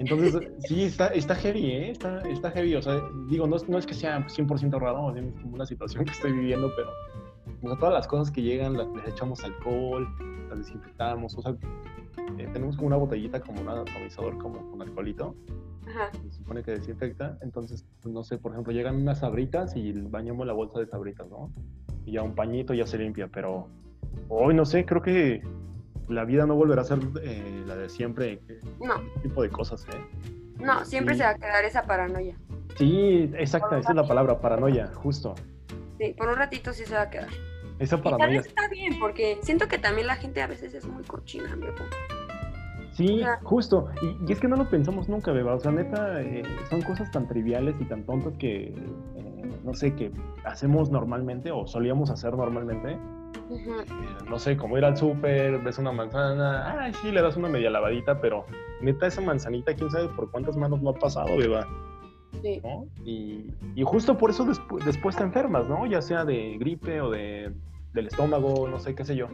[0.00, 1.90] Entonces, sí, está, está heavy, ¿eh?
[1.90, 5.22] Está, está heavy, o sea, digo, no, es- no es que sea 100% raro, es
[5.42, 6.90] como una situación que estoy viviendo, pero
[7.62, 10.06] o sea, todas las cosas que llegan las, les echamos alcohol,
[10.48, 11.52] las desinfectamos, o sea,
[12.38, 15.34] eh, tenemos como una botellita como un atomizador como con alcoholito,
[15.88, 16.10] Ajá.
[16.12, 20.52] se supone que desinfecta, entonces, no sé, por ejemplo, llegan unas sabritas y bañamos la
[20.52, 21.52] bolsa de sabritas, ¿no?
[22.04, 23.68] Y ya un pañito ya se limpia, pero
[24.28, 25.42] hoy no sé, creo que
[26.08, 29.50] la vida no volverá a ser eh, la de siempre, eh, No, este tipo de
[29.50, 30.00] cosas, ¿eh?
[30.58, 31.18] no, siempre Sí.
[31.20, 32.36] se va a quedar esa paranoia.
[32.76, 35.34] Sí, exacta, esa es la palabra, paranoia, justo.
[35.98, 37.28] Sí, por un ratito sí se va a quedar.
[37.78, 38.38] Tal paranoia.
[38.38, 41.84] vez está bien, porque siento que también la gente a veces es muy cochina, Bebo.
[42.92, 43.88] Sí, justo.
[44.02, 45.54] Y, y es que no lo pensamos nunca, Beba.
[45.54, 48.74] O sea, neta, eh, son cosas tan triviales y tan tontas que,
[49.16, 50.10] eh, no sé, que
[50.44, 52.98] hacemos normalmente o solíamos hacer normalmente.
[53.50, 53.84] Eh,
[54.28, 57.70] no sé, como ir al súper, ves una manzana, ay, sí, le das una media
[57.70, 58.44] lavadita, pero
[58.80, 61.66] neta, esa manzanita, quién sabe por cuántas manos no ha pasado, Beba.
[62.42, 62.60] Sí.
[62.62, 62.86] ¿no?
[63.04, 65.86] Y, y justo por eso despu- después te enfermas, ¿no?
[65.86, 67.52] Ya sea de gripe o de,
[67.94, 69.26] del estómago, no sé, qué sé yo.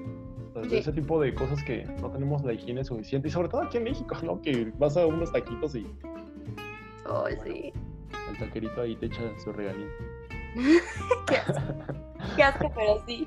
[0.49, 0.79] Entonces, Sí.
[0.79, 3.85] Ese tipo de cosas que no tenemos la higiene suficiente, y sobre todo aquí en
[3.85, 4.41] México, ¿no?
[4.41, 5.85] Que vas a unos taquitos y
[7.45, 7.73] sí.
[8.31, 9.89] el taquerito ahí te echa su regalín.
[11.27, 11.75] Qué asco,
[12.37, 13.27] qué asco, pero sí.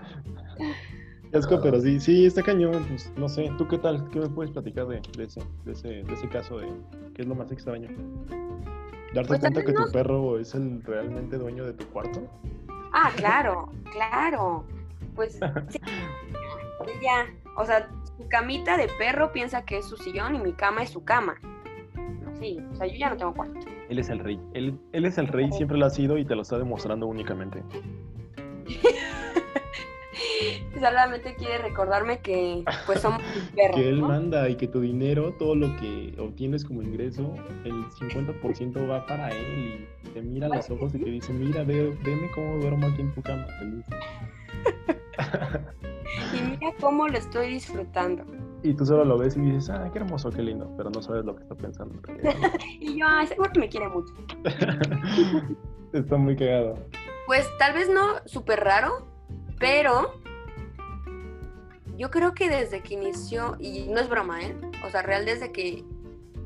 [1.30, 4.10] Qué asco, pero sí, sí, está cañón, pues no sé, ¿tú qué tal?
[4.12, 6.68] ¿Qué me puedes platicar de, de ese, de, ese, de ese caso de
[7.14, 7.90] qué es lo más extraño?
[9.14, 12.22] ¿Darte Pues cuenta que tu perro es el realmente dueño de tu cuarto?
[12.94, 14.66] Ah, claro, claro.
[15.16, 15.34] Pues
[15.70, 15.80] sí.
[17.02, 20.84] Ya, o sea, su camita de perro piensa que es su sillón y mi cama
[20.84, 21.36] es su cama.
[22.40, 23.60] Sí, o sea, yo ya no tengo cuarto.
[23.90, 24.40] Él es el rey.
[24.54, 27.64] Él, él es el rey, siempre lo ha sido y te lo está demostrando únicamente.
[30.80, 33.22] Solamente quiere recordarme que pues somos
[33.56, 33.76] perros.
[33.76, 34.08] que él ¿no?
[34.08, 39.30] manda y que tu dinero, todo lo que obtienes como ingreso, el 50% va para
[39.30, 42.88] él y te mira a los ojos y te dice, mira, ve, veme cómo duermo
[42.88, 43.86] aquí en tu cama, feliz.
[46.34, 48.24] Y mira cómo lo estoy disfrutando.
[48.64, 51.24] Y tú solo lo ves y dices, ah, qué hermoso, qué lindo, pero no sabes
[51.26, 52.00] lo que está pensando.
[52.80, 54.14] Y yo, ay, seguro que me quiere mucho.
[55.94, 56.76] está muy cagado.
[57.28, 59.06] Pues tal vez no súper raro,
[59.60, 60.14] pero
[61.98, 64.56] yo creo que desde que inició, y no es broma, ¿eh?
[64.86, 65.84] O sea, real desde que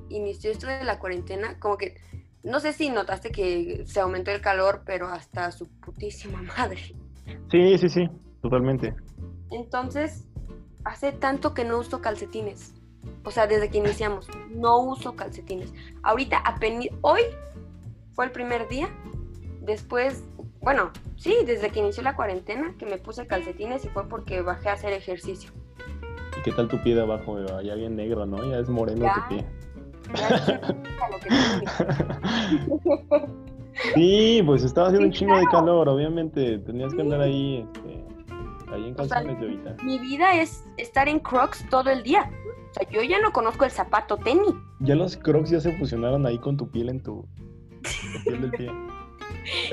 [0.10, 1.98] inició esto de la cuarentena, como que,
[2.44, 6.96] no sé si notaste que se aumentó el calor, pero hasta su putísima madre.
[7.52, 8.10] Sí, sí, sí,
[8.42, 8.96] totalmente.
[9.52, 10.28] Entonces,
[10.86, 12.74] hace tanto que no uso calcetines.
[13.24, 15.74] O sea, desde que iniciamos, no uso calcetines.
[16.04, 17.22] Ahorita, apenas, hoy
[18.14, 18.90] fue el primer día.
[19.62, 20.24] Después,
[20.62, 24.70] bueno, sí, desde que inició la cuarentena, que me puse calcetines y fue porque bajé
[24.70, 25.52] a hacer ejercicio.
[26.38, 27.38] ¿Y qué tal tu pie de abajo?
[27.62, 28.44] Ya bien negro, ¿no?
[28.50, 29.14] Ya es moreno Ya.
[29.16, 29.46] tu pie.
[30.16, 30.76] Ya.
[33.96, 36.60] Sí, pues estaba haciendo un chingo de calor, obviamente.
[36.60, 38.06] Tenías que andar ahí, este,
[38.74, 39.76] ahí en O sea, calzones de ahorita.
[39.84, 42.30] Mi vida es estar en Crocs todo el día.
[42.70, 44.54] O sea, yo ya no conozco el zapato tenis.
[44.80, 47.26] Ya los crocs ya se fusionaron ahí con tu piel en tu,
[47.82, 48.72] tu piel del pie.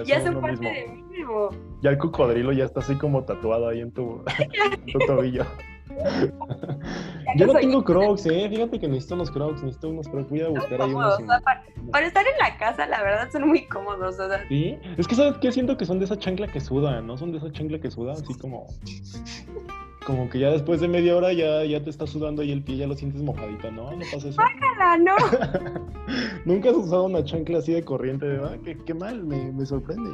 [0.04, 0.68] Ya son parte mismo.
[0.68, 1.04] de mí.
[1.10, 1.50] Bebo.
[1.82, 4.22] Ya el cocodrilo ya está así como tatuado ahí en tu,
[4.86, 5.44] en tu tobillo.
[7.36, 8.48] Yo no tengo crocs, eh.
[8.48, 10.30] Fíjate que necesito unos crocs, necesito unos crocs.
[10.30, 11.14] Voy a buscar ahí unos.
[11.14, 14.18] o sea, para, para estar en la casa, la verdad, son muy cómodos.
[14.18, 17.00] O sea, Sí, es que sabes que siento que son de esa chancla que suda,
[17.00, 17.16] ¿no?
[17.16, 18.66] Son de esa chancla que suda, así como.
[20.06, 22.76] Como que ya después de media hora ya, ya te está sudando ahí el pie,
[22.76, 23.90] ya lo sientes mojadito, ¿no?
[23.92, 24.40] No pasa eso.
[24.40, 25.14] "Ala, no.
[26.44, 28.58] Nunca has usado una chancla así de corriente, ¿verdad?
[28.64, 30.10] Qué, qué mal, me, me sorprende.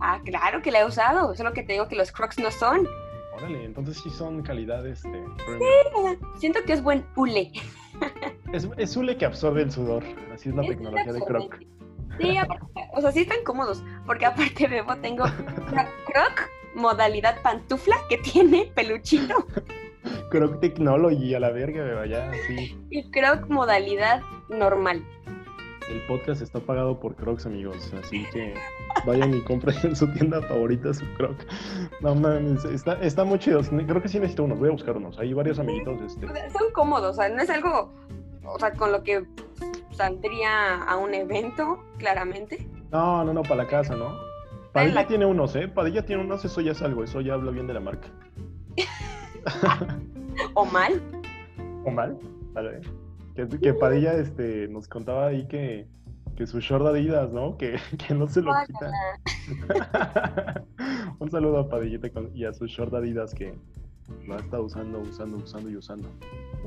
[0.00, 1.34] Ah, claro que la he usado.
[1.36, 2.88] Solo que te digo que los Crocs no son.
[3.36, 5.04] Órale, entonces sí son calidades.
[5.04, 6.16] Este, premium.
[6.38, 7.52] Siento que es buen hule.
[8.52, 10.02] es, es hule que absorbe el sudor.
[10.32, 11.58] Así es la tecnología de Croc.
[12.18, 13.82] Sí, aparte, o sea, sí están cómodos.
[14.06, 15.24] Porque aparte, Bebo, tengo
[15.70, 19.46] una Croc modalidad pantufla que tiene peluchito
[20.30, 22.04] Croc Technology a la verga, ¿verdad?
[22.04, 22.78] Ya, sí.
[22.90, 25.04] y Croc modalidad normal.
[25.90, 27.92] El podcast está pagado por Crocs, amigos.
[28.00, 28.54] Así que
[29.04, 31.36] vayan y compren en su tienda favorita su Croc.
[32.00, 33.60] No mames, está, está muy chido.
[33.62, 34.60] Creo que sí necesito unos.
[34.60, 35.18] Voy a buscar unos.
[35.18, 36.00] Hay varios amiguitos.
[36.00, 36.28] Este.
[36.50, 37.90] Son cómodos, o sea, no es algo,
[38.44, 39.26] o sea, con lo que
[39.90, 42.68] saldría a un evento, claramente.
[42.92, 44.29] No, no, no, para la casa, ¿no?
[44.72, 45.68] Padilla la- tiene unos, ¿eh?
[45.68, 47.02] Padilla tiene unos, eso ya es algo.
[47.04, 48.08] Eso ya habla bien de la marca.
[50.54, 51.02] O mal.
[51.84, 52.16] ¿O mal?
[52.52, 52.80] Vale.
[53.34, 55.86] Que, que Padilla este, nos contaba ahí que,
[56.36, 57.56] que su short Adidas, ¿no?
[57.58, 57.76] Que,
[58.08, 60.64] que no se lo quita.
[61.18, 63.54] Un saludo a Padillita y a su short Adidas que
[64.26, 66.08] lo ha estado usando, usando, usando y usando.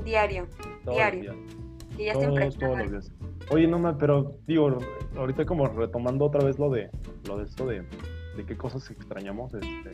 [0.04, 0.46] Diario,
[0.86, 1.34] Diario.
[1.96, 2.26] Que ya está
[2.58, 3.12] Todos, los días.
[3.50, 4.78] Oye, no, pero digo,
[5.16, 6.90] ahorita como retomando otra vez lo de
[7.28, 7.82] lo de esto de,
[8.36, 9.92] de qué cosas extrañamos, este,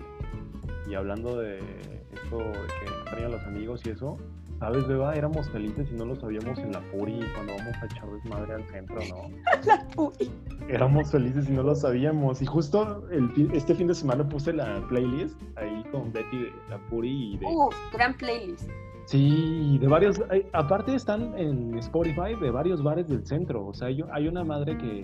[0.89, 4.17] y hablando de esto de que extrañan los amigos y eso,
[4.59, 5.15] ¿sabes, Beba?
[5.15, 8.65] Éramos felices y no lo sabíamos en la Puri cuando vamos a echar desmadre al
[8.69, 9.31] centro, ¿no?
[9.67, 10.31] La pu-
[10.69, 12.41] Éramos felices y no lo sabíamos.
[12.43, 16.53] Y justo el fin- este fin de semana puse la playlist ahí con Betty de
[16.69, 18.69] la Puri y de, Uf, gran playlist.
[19.11, 23.67] Sí, de varios, hay- aparte están en Spotify de varios bares del centro.
[23.67, 25.03] O sea, hay, hay una madre que,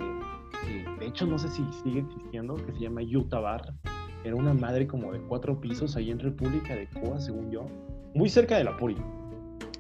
[0.65, 3.75] que, de hecho no sé si sigue existiendo, que se llama Utah Bar.
[4.23, 7.67] Era una madre como de cuatro pisos ahí en República de Cuba, según yo.
[8.15, 8.97] Muy cerca de la Puri.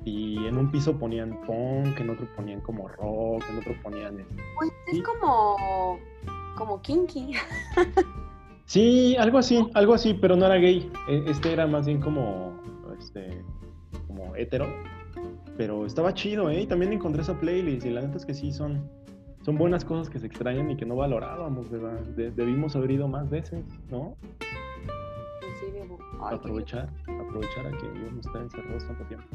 [0.04, 4.16] Y en un piso ponían punk, en otro ponían como rock, en otro ponían...
[4.58, 6.00] Pues es como,
[6.56, 7.30] como kinky.
[8.64, 10.90] Sí, algo así, algo así, pero no era gay.
[11.08, 12.52] E- Este era más bien como,
[12.98, 13.44] este,
[14.36, 14.66] hetero.
[15.56, 16.62] Pero estaba chido, ¿eh?
[16.62, 18.88] Y también encontré esa playlist y la neta es que sí son,
[19.42, 21.98] son buenas cosas que se extrañan y que no valorábamos, ¿verdad?
[22.16, 24.16] De- debimos haber ido más veces, ¿no?
[25.60, 25.98] Sí, Bebo.
[26.20, 29.26] Ay, Aprovechar, aprovechar a que íbamos a estar encerrados tanto tiempo.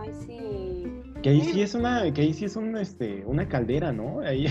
[0.00, 0.84] Ay, sí.
[1.22, 4.20] Que ahí sí es una, que ahí sí es un, este, una caldera, ¿no?
[4.20, 4.46] Ahí,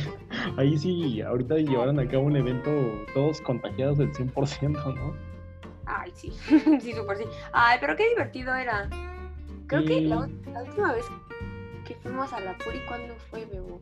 [0.57, 2.71] ahí sí, ahorita llevaron a cabo un evento
[3.13, 5.13] todos contagiados del 100%, ¿no?
[5.99, 6.31] Ay, sí.
[6.79, 7.23] sí, súper sí.
[7.51, 8.89] Ay, pero qué divertido era.
[9.67, 11.05] Creo que la, última vez
[11.85, 13.81] que fuimos a la Puri, ¿cuándo fue, Bebo?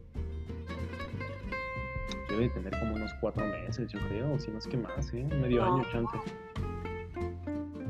[2.29, 5.23] Debe de tener como unos cuatro meses, yo creo, si no es que más, ¿eh?
[5.41, 5.75] Medio No.
[5.75, 6.17] año, chance.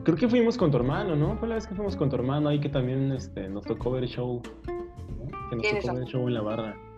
[0.03, 1.38] Creo que fuimos con tu hermano, ¿no?
[1.38, 4.08] Fue la vez que fuimos con tu hermano ahí que también este, nos tocó ver
[4.08, 4.41] show.
[4.65, 5.49] ¿no?
[5.49, 6.05] Que nos tocó ver razón.
[6.05, 6.88] show en la barra.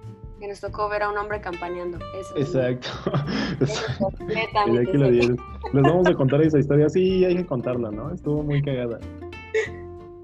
[0.42, 2.00] Que nos tocó ver a un hombre campaneando.
[2.20, 2.36] Eso.
[2.36, 2.90] Exacto.
[4.94, 5.38] Lo dieron.
[5.72, 6.90] Les vamos a contar esa historia.
[6.90, 8.12] Sí, hay que contarla, ¿no?
[8.12, 9.00] Estuvo muy cagada.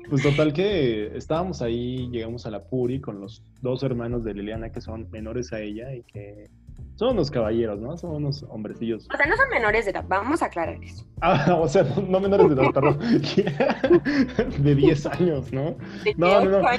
[0.09, 4.71] Pues total que estábamos ahí, llegamos a la Puri con los dos hermanos de Liliana
[4.71, 6.49] que son menores a ella y que
[6.97, 7.95] son unos caballeros, ¿no?
[7.95, 9.07] Son unos hombrecillos.
[9.13, 11.05] O sea, no son menores de edad, vamos a aclarar eso.
[11.21, 12.97] Ah, o sea, no, no menores de edad, perdón.
[14.63, 15.75] De 10 años, ¿no?
[16.03, 16.67] De No, no, no.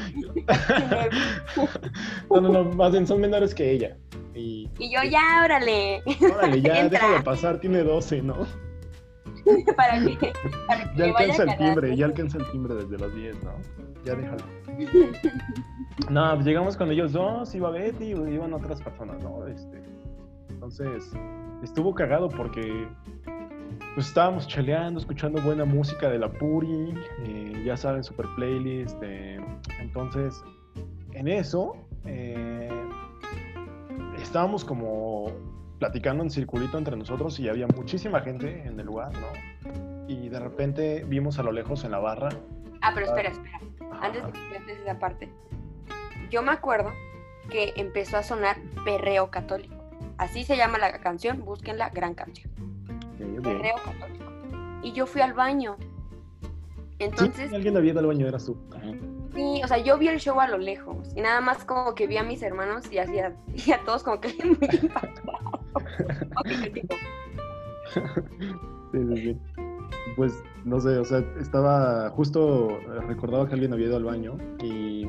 [2.30, 3.96] No, no, no, más bien son menores que ella.
[4.34, 6.02] Y Y yo, ya, órale.
[6.34, 8.46] órale, ya déjalo pasar, tiene 12, ¿no?
[9.76, 10.32] para que,
[10.66, 13.52] para que Ya alcanza el timbre, ya alcanza el timbre desde los 10, ¿no?
[14.04, 14.44] Ya déjalo.
[16.10, 19.46] No, pues llegamos con ellos dos, iba Betty, iban otras personas, ¿no?
[19.46, 19.82] Este,
[20.58, 21.12] entonces,
[21.62, 22.88] estuvo cagado porque
[23.94, 28.96] pues estábamos chaleando, escuchando buena música de la Puri, eh, ya saben, super playlist.
[29.02, 29.38] eh,
[29.80, 30.42] entonces,
[31.12, 32.68] en eso, eh,
[34.20, 35.30] estábamos como
[35.78, 40.08] platicando en circulito entre nosotros y había muchísima gente en el lugar, ¿no?
[40.08, 42.30] Y de repente vimos a lo lejos en la barra.
[42.82, 43.60] Ah, pero espera, espera.
[43.92, 44.32] ajá, Antes de
[44.66, 45.28] que esa parte.
[46.30, 46.90] Yo me acuerdo
[47.48, 49.77] que empezó a sonar perreo católico.
[50.18, 52.50] Así se llama la canción, búsquenla, gran canción.
[53.84, 54.32] católico.
[54.82, 55.76] Y yo fui al baño.
[56.98, 58.56] Entonces, Sí, alguien había ido al baño, eras tú.
[58.76, 58.92] Ajá.
[59.34, 61.08] sí, o sea, yo vi el show a lo lejos.
[61.16, 64.02] Y nada más como que vi a mis hermanos y, así a, y a todos
[64.02, 65.60] como que muy impactados.
[66.36, 66.96] Ok, tipo,
[68.92, 69.38] Sí, sí, sí.
[70.16, 75.06] Pues no sé, o sea, estaba justo recordaba que alguien había ido al baño y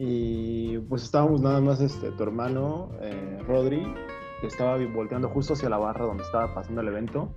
[0.00, 3.82] y pues estábamos nada más este tu hermano eh, Rodri
[4.40, 7.34] que estaba volteando justo hacia la barra donde estaba pasando el evento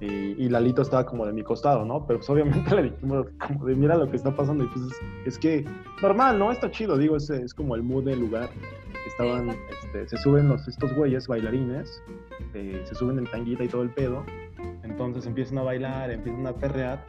[0.00, 2.06] y, y Lalito estaba como de mi costado, ¿no?
[2.06, 5.00] Pero pues obviamente le dijimos como de mira lo que está pasando y pues es,
[5.26, 5.64] es que
[6.02, 6.52] normal, ¿no?
[6.52, 8.48] Está chido, digo, es, es como el mood del lugar.
[9.06, 12.02] Estaban, Sí, este, se suben los, estos güeyes bailarines,
[12.54, 14.24] eh, se suben en tanguita y todo el pedo,
[14.82, 17.04] entonces empiezan a bailar, empiezan a perrear,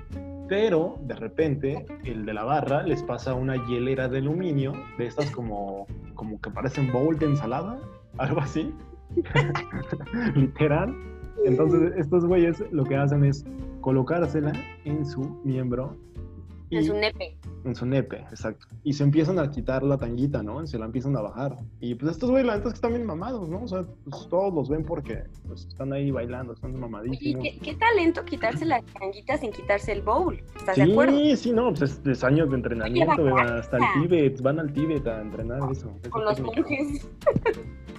[0.48, 5.32] pero de repente el de la barra les pasa una hielera de aluminio, de estas
[5.32, 7.80] como, como que parecen bowl de ensalada,
[8.18, 8.74] algo así,
[10.36, 10.96] literal.
[11.46, 13.46] Entonces estos güeyes lo que hacen es
[13.82, 14.54] colocársela
[14.86, 15.96] en su miembro
[16.70, 17.38] y es un nepe.
[17.64, 18.66] en su nepe, exacto.
[18.84, 20.66] Y se empiezan a quitar la tanguita, ¿no?
[20.68, 21.58] Se la empiezan a bajar.
[21.80, 23.64] Y pues estos güeyes, la neta es que están bien mamados, ¿no?
[23.64, 27.44] O sea, pues todos los ven porque pues, están ahí bailando, están mamadísimos.
[27.44, 30.36] ¿qué, qué talento quitarse la tanguita sin quitarse el bowl.
[30.56, 31.36] ¿Estás de Sí, acuerdo?
[31.36, 35.22] sí, no, pues es, es años de entrenamiento, hasta el Tíbet, van al Tíbet a
[35.22, 35.92] entrenar eso.
[36.02, 37.08] esa Con los monjes.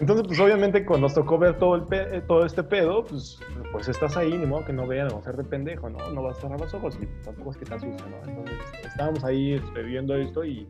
[0.00, 3.38] Entonces, pues obviamente cuando nos tocó ver todo, el pe- eh, todo este pedo, pues,
[3.70, 5.98] pues estás ahí, ni modo que no vean o ser de pendejo, ¿no?
[6.10, 8.16] No vas a cerrar los ojos y tampoco es que te asusta, ¿no?
[8.30, 10.66] Entonces estábamos ahí este, viendo esto y,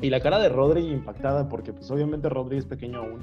[0.00, 3.20] y la cara de Rodri impactada porque pues obviamente Rodri es pequeño aún.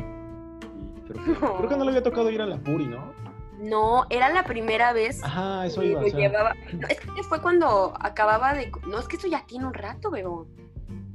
[0.97, 3.11] Y creo, que, creo que no le había tocado ir a la Puri, ¿no?
[3.59, 6.01] No, era la primera vez Ajá, eso que iba.
[6.01, 6.53] lo o sea, llevaba.
[6.73, 8.69] No, es que fue cuando acababa de.
[8.87, 10.45] No, es que eso ya tiene un rato, bebo.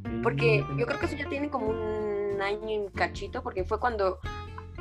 [0.04, 2.09] sí, Porque tiene yo creo que eso ya tiene como un
[2.42, 4.18] año y cachito, porque fue cuando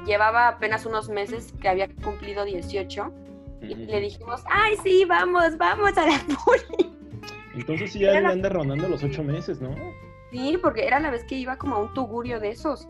[0.06, 3.12] llevaba apenas unos meses que había cumplido 18
[3.62, 6.92] y le dijimos, ay, sí, vamos, vamos a la puri.
[7.56, 9.76] Entonces sí ya Era le la- anda rondando los ocho meses, ¿no?
[10.32, 12.88] Sí, porque era la vez que iba como a un tugurio de esos.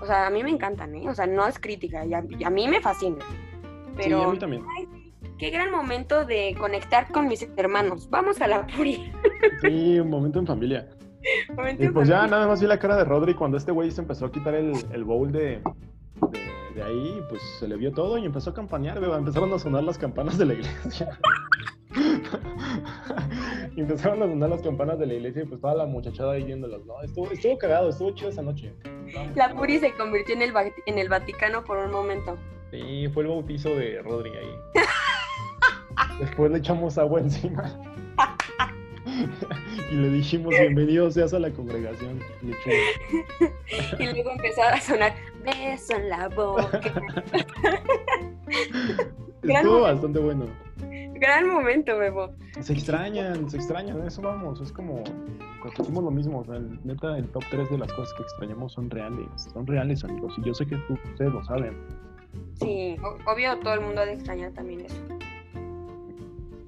[0.00, 1.08] O sea, a mí me encantan, ¿eh?
[1.08, 3.16] O sea, no es crítica, y a, y a mí me fascina.
[3.20, 4.64] Sí, a Pero mí también.
[5.38, 8.08] qué gran momento de conectar con mis hermanos.
[8.10, 9.10] Vamos a la puri.
[9.62, 10.88] Sí, un momento en familia.
[11.78, 14.26] Y pues ya nada más vi la cara de Rodri cuando este güey se empezó
[14.26, 15.62] a quitar el, el bowl de,
[16.30, 16.40] de,
[16.74, 19.16] de ahí, pues se le vio todo y empezó a campanear, beba.
[19.16, 21.18] Empezaron a sonar las campanas de la iglesia.
[23.76, 26.44] y empezaron a sonar las campanas de la iglesia y pues toda la muchachada ahí
[26.44, 27.00] viéndolas, ¿no?
[27.02, 28.74] Estuvo, estuvo cagado, estuvo chido esa noche.
[29.34, 30.52] La puri se convirtió en el,
[30.86, 32.36] en el Vaticano por un momento.
[32.70, 34.56] Sí, fue el bautizo de Rodri ahí.
[36.20, 37.93] Después le echamos agua encima.
[39.90, 42.18] y le dijimos, bienvenido seas a la congregación.
[42.42, 42.76] lechuga".
[43.98, 46.80] Y luego empezó a sonar beso en la boca.
[49.42, 50.46] Estuvo bastante bueno.
[51.14, 52.32] Gran momento, Bebo.
[52.60, 54.60] Se extrañan, se extrañan, eso vamos.
[54.60, 55.02] Es como,
[55.62, 56.40] repetimos lo mismo.
[56.40, 59.26] O sea, el- neta, el top 3 de las cosas que extrañamos son reales.
[59.52, 60.34] Son reales, amigos.
[60.38, 61.76] Y yo sé que tú- ustedes lo saben.
[62.60, 62.96] Sí,
[63.26, 64.96] obvio todo el mundo ha de extrañar también eso.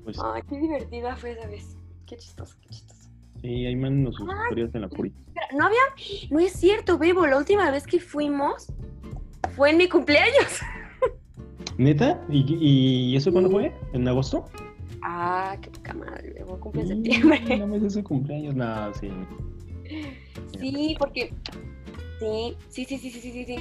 [0.04, 1.75] Pues Ay, qué divertida fue esa vez.
[2.06, 3.08] Qué chistoso, qué chistoso.
[3.40, 5.12] sí, ahí mándenos sus historias en la puri.
[5.28, 5.78] Espera, no había,
[6.30, 8.72] no es cierto, Bebo, la última vez que fuimos
[9.54, 10.60] fue en mi cumpleaños.
[11.78, 12.20] ¿Neta?
[12.28, 13.72] ¿Y, y eso cuándo fue?
[13.92, 14.48] ¿En agosto?
[15.02, 17.58] Ah, qué poca madre, Bebo, cumple en Sí, septiembre.
[17.58, 18.54] No me de su cumpleaños.
[18.54, 19.10] Nada, sí.
[20.58, 21.32] Sí, porque
[22.18, 23.56] Sí, sí, sí, sí, sí, sí, sí.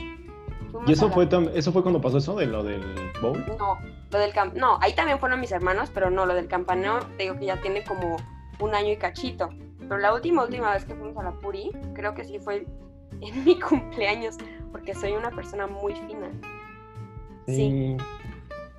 [0.88, 2.82] ¿Y eso fue, eso fue cuando pasó eso de lo del
[3.22, 3.44] bowl?
[3.60, 3.78] No,
[4.12, 7.24] lo del camp no, ahí también fueron mis hermanos, pero no, lo del campaneo, te
[7.24, 8.18] digo que ya tiene como
[8.60, 9.50] un año y cachito.
[9.80, 12.66] Pero la última, última vez que fuimos a la Puri, creo que sí fue
[13.22, 14.38] en mi cumpleaños,
[14.72, 16.32] porque soy una persona muy fina.
[17.48, 17.96] Sí.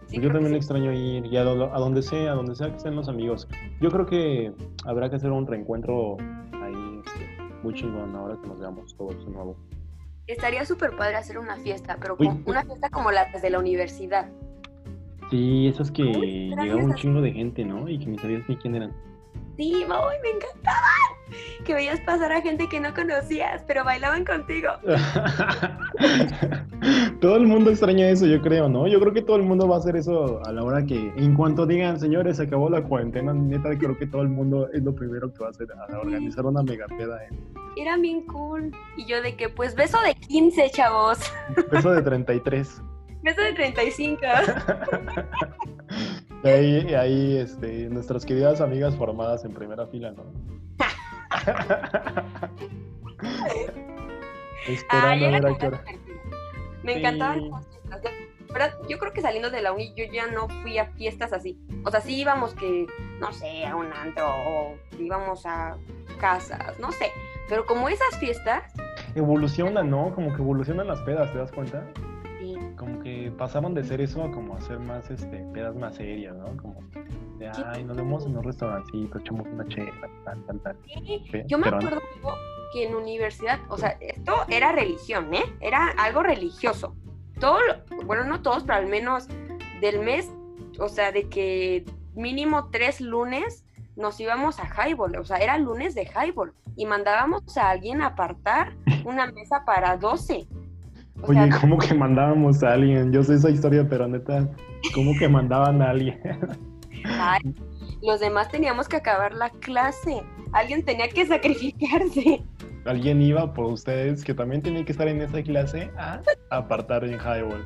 [0.09, 3.09] Pues yo también extraño ir y a, donde sea, a donde sea que estén los
[3.09, 3.49] amigos.
[3.81, 4.53] Yo creo que
[4.85, 6.17] habrá que hacer un reencuentro
[6.63, 9.57] ahí este, muy chingón ahora que nos veamos todos de nuevo.
[10.29, 14.29] Estaría súper padre hacer una fiesta, pero una fiesta como la de la universidad.
[15.31, 17.89] Sí, esas que llegaba un chingo de gente, ¿no?
[17.89, 18.93] Y que ni sabías ni quién eran.
[19.57, 21.17] Sí, me encantaban.
[21.65, 24.69] Que veías pasar a gente que no conocías, pero bailaban contigo.
[27.21, 28.87] todo el mundo extraña eso, yo creo, ¿no?
[28.87, 31.35] Yo creo que todo el mundo va a hacer eso a la hora que, en
[31.35, 34.95] cuanto digan, señores, se acabó la cuarentena, neta, creo que todo el mundo es lo
[34.95, 37.25] primero que va a hacer, a organizar una mega peda.
[37.25, 37.31] ¿eh?
[37.77, 38.73] Era bien cool.
[38.97, 41.19] Y yo de que, pues, beso de 15, chavos.
[41.73, 42.83] Beso de 33.
[43.23, 44.21] Beso de 35.
[46.47, 50.23] Y ahí, ahí este, nuestras queridas amigas formadas en primera fila, ¿no?
[54.69, 55.85] Esperando a ver a qué hora.
[56.85, 58.13] Me encantaban las fiestas.
[58.89, 61.59] Yo creo que saliendo de la uni yo ya no fui a fiestas así.
[61.85, 62.87] O sea, sí íbamos que,
[63.19, 65.77] no sé, a un antro o íbamos a
[66.21, 67.11] casas, no sé.
[67.49, 68.73] Pero como esas fiestas...
[69.17, 70.15] Evolucionan, ¿no?
[70.15, 71.85] Como que evolucionan las pedas, ¿te das cuenta?
[72.77, 76.57] Como que pasaron de ser eso a como hacer más este pedas más serias, ¿no?
[76.57, 76.81] Como
[77.39, 80.77] de ay, nos vemos en un restaurancito, echamos una chela, tal, tal, tal.
[81.47, 82.01] Yo me acuerdo
[82.73, 85.45] que en universidad, o sea, esto era religión, ¿eh?
[85.61, 86.95] Era algo religioso.
[87.41, 87.59] Todo,
[88.05, 89.29] bueno, no todos, pero al menos
[89.81, 90.31] del mes,
[90.79, 93.65] o sea, de que mínimo tres lunes
[93.95, 98.09] nos íbamos a Highball, o sea, era lunes de Highball y mandábamos a alguien a
[98.09, 98.75] apartar
[99.05, 100.47] una mesa para 12
[101.23, 103.13] Oye, ¿cómo que mandábamos a alguien?
[103.13, 104.49] Yo sé esa historia, pero neta,
[104.95, 106.21] ¿cómo que mandaban a alguien?
[107.05, 107.41] Ay,
[108.03, 110.23] los demás teníamos que acabar la clase.
[110.53, 112.43] Alguien tenía que sacrificarse.
[112.85, 117.15] Alguien iba por ustedes, que también tenía que estar en esa clase, a apartar en
[117.15, 117.65] Highball.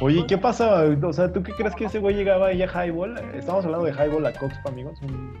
[0.00, 0.82] Oye, ¿qué pasaba?
[0.84, 3.16] O sea, ¿tú qué crees que ese güey llegaba ahí a Highball?
[3.34, 4.98] Estamos hablando de Highball a Coxpa, amigos.
[5.02, 5.38] Un,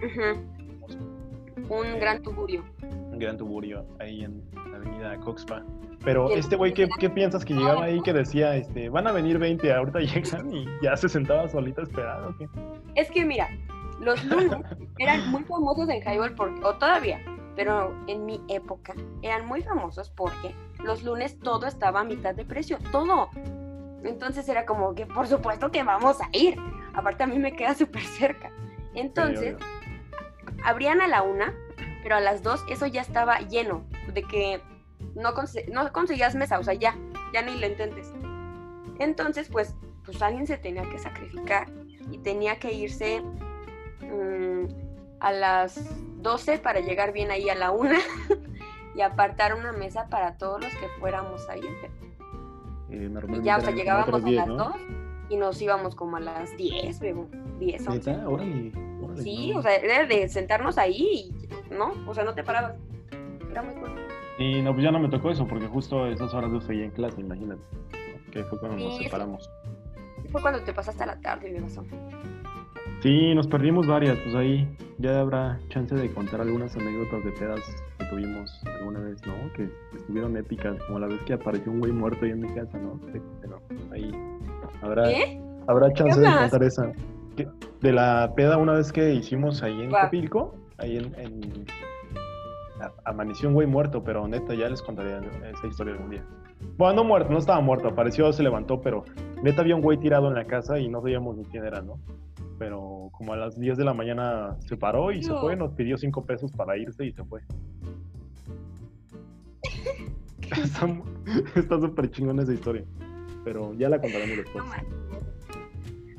[1.68, 2.64] un gran tuburio.
[2.82, 5.62] Un gran tuburio ahí en la avenida Coxpa.
[6.04, 9.72] Pero este güey, ¿qué, piensas que llegaba ahí que decía, este, van a venir 20,
[9.72, 12.36] ahorita llegan y ya se sentaba solita esperando?
[12.38, 12.48] ¿qué?
[12.94, 13.48] Es que mira,
[14.00, 14.52] los lunes
[14.98, 17.20] eran muy famosos en Highball, porque, o todavía,
[17.56, 22.44] pero en mi época eran muy famosos porque los lunes todo estaba a mitad de
[22.44, 23.30] precio, todo.
[24.04, 26.56] Entonces era como que por supuesto que vamos a ir.
[26.94, 28.50] Aparte a mí me queda súper cerca.
[28.94, 29.56] Entonces,
[30.64, 31.52] abrían a la una,
[32.02, 34.60] pero a las dos eso ya estaba lleno, de que
[35.16, 35.32] no,
[35.72, 36.96] no conseguías mesa, o sea, ya,
[37.32, 38.12] ya ni lo intentes.
[38.98, 41.68] Entonces, pues, pues alguien se tenía que sacrificar
[42.10, 43.22] y tenía que irse
[44.00, 44.66] mm,
[45.20, 45.80] a las
[46.22, 47.98] 12 para llegar bien ahí a la una
[48.94, 51.62] y apartar una mesa para todos los que fuéramos ahí.
[52.90, 54.76] Eh, y ya, o sea, llegábamos a las 2
[55.28, 57.00] y nos íbamos como a las 10,
[57.58, 58.16] 10, 11.
[59.16, 61.32] sí, o sea, era de sentarnos ahí
[61.70, 61.92] y, ¿no?
[62.06, 62.76] O sea, no te parabas.
[63.50, 64.05] Era muy cool.
[64.38, 66.90] Y no, pues ya no me tocó eso, porque justo esas horas yo seguía en
[66.90, 67.62] clase, imagínate.
[68.30, 69.50] Que fue cuando nos separamos.
[70.30, 71.86] Fue cuando te pasaste a la tarde, mi razón.
[73.00, 74.68] Sí, nos perdimos varias, pues ahí
[74.98, 77.60] ya habrá chance de contar algunas anécdotas de pedas
[77.98, 79.34] que tuvimos alguna vez, ¿no?
[79.52, 82.78] Que estuvieron épicas, como la vez que apareció un güey muerto ahí en mi casa,
[82.78, 82.98] ¿no?
[83.40, 83.60] Pero
[83.92, 84.10] ahí
[84.82, 85.08] habrá,
[85.66, 86.92] habrá chance de contar esa.
[87.82, 91.66] De la peda una vez que hicimos ahí en Copilco, ahí en
[93.04, 95.18] amaneció un güey muerto, pero neta, ya les contaré
[95.50, 96.24] esa historia un día.
[96.76, 99.04] Bueno, no muerto, no estaba muerto, apareció, se levantó, pero
[99.42, 101.98] neta había un güey tirado en la casa y no sabíamos ni quién era, ¿no?
[102.58, 105.98] Pero como a las 10 de la mañana se paró y se fue, nos pidió
[105.98, 107.42] 5 pesos para irse y se fue.
[111.56, 112.84] está súper chingona esa historia,
[113.44, 114.64] pero ya la contaremos después.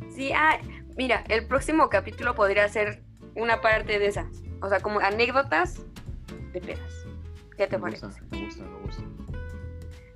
[0.10, 0.58] Sí, ah,
[0.96, 3.04] mira, el próximo capítulo podría ser
[3.36, 4.44] una parte de esas.
[4.62, 5.86] O sea, como anécdotas
[7.58, 8.06] ¿Qué te parece?
[8.32, 9.04] me gusta, me gusta.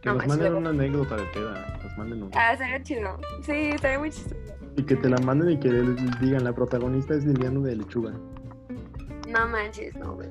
[0.01, 1.79] Que nos manden una anécdota de peda.
[1.83, 2.31] Nos manden una.
[2.35, 3.17] Ah, sería chido.
[3.43, 4.35] Sí, estaría muy chido.
[4.77, 8.13] Y que te la manden y que les digan, la protagonista es Liliano de Lechuga.
[9.31, 10.29] No manches, no, güey.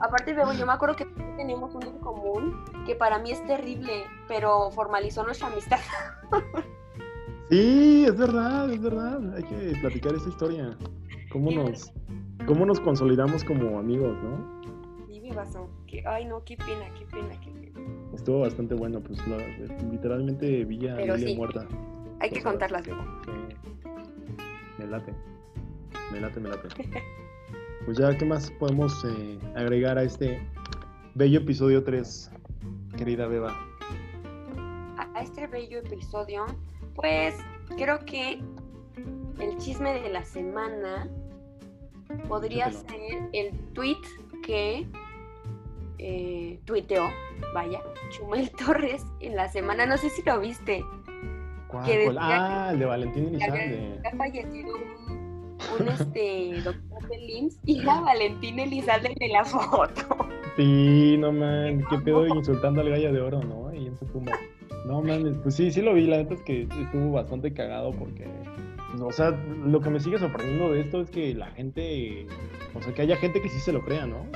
[0.00, 1.06] Aparte, yo me acuerdo que
[1.36, 5.78] teníamos un en común que para mí es terrible, pero formalizó nuestra amistad.
[7.50, 9.34] sí, es verdad, es verdad.
[9.36, 10.76] Hay que platicar esa historia.
[11.30, 11.92] ¿Cómo nos,
[12.46, 14.61] cómo nos consolidamos como amigos, no?
[15.86, 17.80] Que, ay, no, qué pena, qué pena, qué pena.
[18.12, 19.18] Estuvo bastante bueno, pues
[19.90, 20.96] literalmente vi a
[21.36, 21.66] muerta.
[22.20, 23.04] Hay que contarlas luego.
[24.78, 25.12] Me late.
[26.12, 26.68] Me late, me late.
[27.84, 30.40] Pues ya, ¿qué más podemos eh, agregar a este
[31.14, 32.30] bello episodio 3,
[32.96, 33.56] querida Beba?
[34.96, 36.46] A este bello episodio,
[36.94, 37.34] pues
[37.76, 38.40] creo que
[39.40, 41.08] el chisme de la semana
[42.28, 44.00] podría ser el tweet
[44.44, 44.86] que
[46.04, 47.08] eh, tuiteó,
[47.54, 47.80] vaya,
[48.10, 50.84] Chumel Torres en la semana, no sé si lo viste.
[52.18, 54.00] ah, el de Valentín Elizalde.
[54.04, 60.28] Ha fallecido un, un este, doctor de LIMS y era Valentín Elizalde en la foto.
[60.56, 63.68] Sí, no man, qué pedo insultando al gallo de oro, ¿no?
[63.68, 64.32] Ahí en su tumba.
[64.86, 68.26] No man, pues sí, sí lo vi, la neta es que estuvo bastante cagado porque
[69.00, 72.26] o sea, lo que me sigue sorprendiendo de esto es que la gente,
[72.74, 74.26] o sea, que haya gente que sí se lo crea, ¿no?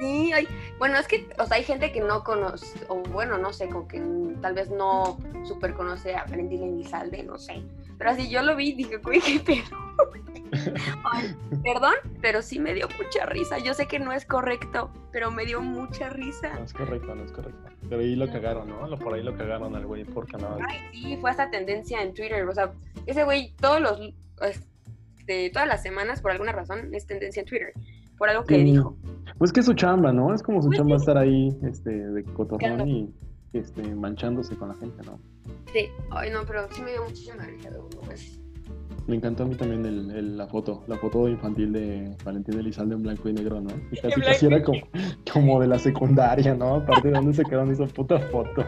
[0.00, 0.46] Sí, hay,
[0.78, 3.86] bueno, es que, o sea, hay gente que no conoce, o bueno, no sé, como
[3.88, 4.02] que
[4.40, 7.62] tal vez no súper conoce a Valentina Elizalde, no sé.
[7.98, 9.76] Pero así yo lo vi y dije, güey, qué pedo.
[11.62, 13.58] perdón, pero sí me dio mucha risa.
[13.58, 16.54] Yo sé que no es correcto, pero me dio mucha risa.
[16.54, 17.70] No es correcto, no es correcto.
[17.88, 18.98] Pero ahí lo cagaron, ¿no?
[18.98, 20.56] Por ahí lo cagaron al güey por Canadá.
[20.66, 22.48] Ay, sí, fue esa tendencia en Twitter.
[22.48, 22.72] O sea,
[23.06, 24.00] ese güey, todos los,
[24.40, 27.72] este, todas las semanas, por alguna razón, es tendencia en Twitter.
[28.20, 28.98] Por algo que dijo.
[29.38, 30.34] Pues que es su chamba, ¿no?
[30.34, 33.14] Es como su pues chamba estar ahí, este, de cotorrón y
[33.54, 35.18] este, manchándose con la gente, ¿no?
[35.72, 37.70] Sí, ay no, pero sí me dio muchísima risa
[38.04, 38.38] pues.
[39.06, 43.04] Me encantó a mí también el, la foto, la foto infantil de Valentín Elizalde en
[43.04, 43.70] blanco y negro, ¿no?
[43.90, 44.82] Y casi casi era como,
[45.32, 46.74] como de la secundaria, ¿no?
[46.74, 48.66] Aparte de dónde se quedó esa puta foto.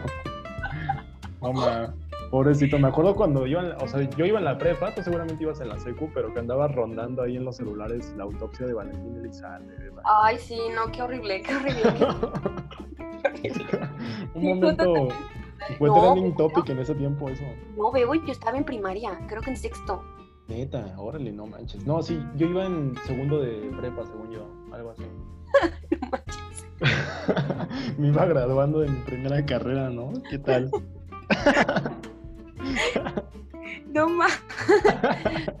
[1.41, 1.93] Mamá,
[2.33, 5.61] pobrecito, me acuerdo cuando iba, o sea, yo iba en la prepa, tú seguramente ibas
[5.61, 9.15] en la secu, pero que andaba rondando ahí en los celulares la autopsia de Valentín
[9.17, 9.91] Elizalde.
[10.03, 11.83] Ay, sí, no, qué horrible, qué horrible.
[14.33, 15.09] Un momento
[15.77, 17.43] fue no, trending topic en ese tiempo eso.
[17.77, 20.03] No, veo, yo estaba en primaria, creo que en sexto.
[20.47, 21.85] Neta, órale, no manches.
[21.85, 25.03] No, sí, yo iba en segundo de prepa, según yo, algo así.
[26.01, 26.67] no manches.
[27.99, 30.13] Me iba graduando en mi primera carrera, ¿no?
[30.31, 30.71] ¿Qué tal?
[33.93, 34.41] No más.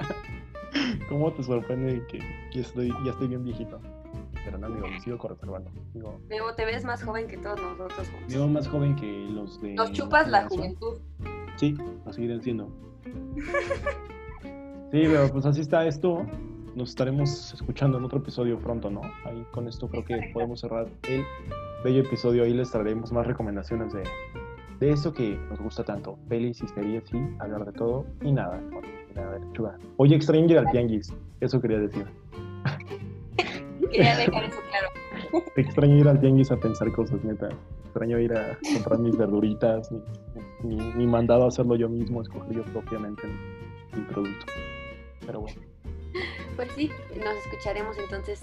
[1.09, 2.19] ¿Cómo te sorprende que,
[2.51, 3.79] que estoy, ya estoy bien viejito?
[4.43, 5.71] pero no, amigo, me sigo conservando.
[5.93, 9.73] Digo, te ves más joven que todos nosotros Me veo más joven que los de.
[9.73, 10.99] Nos chupas la juventud.
[11.55, 12.69] Sí, lo seguirán siendo.
[14.91, 16.25] sí, pero pues así está esto.
[16.75, 19.01] Nos estaremos escuchando en otro episodio pronto, ¿no?
[19.25, 21.23] Ahí con esto creo que podemos cerrar el
[21.83, 22.43] bello episodio.
[22.43, 24.03] Ahí les traeremos más recomendaciones de,
[24.79, 26.17] de eso que nos gusta tanto.
[26.29, 28.61] Pelis y series y hablar de todo y nada.
[28.71, 29.77] Bueno, nada.
[29.97, 31.13] Oye, extraño ir al tianguis.
[31.39, 32.05] Eso quería decir.
[33.91, 35.45] Quería dejar eso claro.
[35.55, 37.49] Extraño ir al tianguis a pensar cosas, neta.
[37.85, 39.91] Extraño ir a comprar mis verduritas,
[40.63, 43.23] mi, mandado a hacerlo yo mismo, escoger yo propiamente
[43.95, 44.45] mi producto.
[45.25, 45.61] Pero bueno.
[46.55, 48.39] Pues sí, nos escucharemos entonces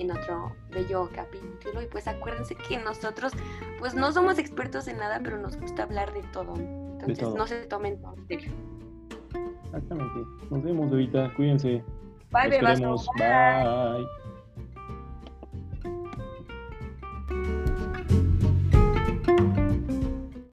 [0.00, 3.32] en otro bello capítulo y pues acuérdense que nosotros
[3.78, 6.54] pues no somos expertos en nada, pero nos gusta hablar de todo.
[6.56, 8.14] Entonces no se tomen todo
[9.64, 10.20] Exactamente.
[10.50, 11.32] Nos vemos ahorita.
[11.34, 11.84] Cuídense.
[12.32, 14.06] Bye, Bye.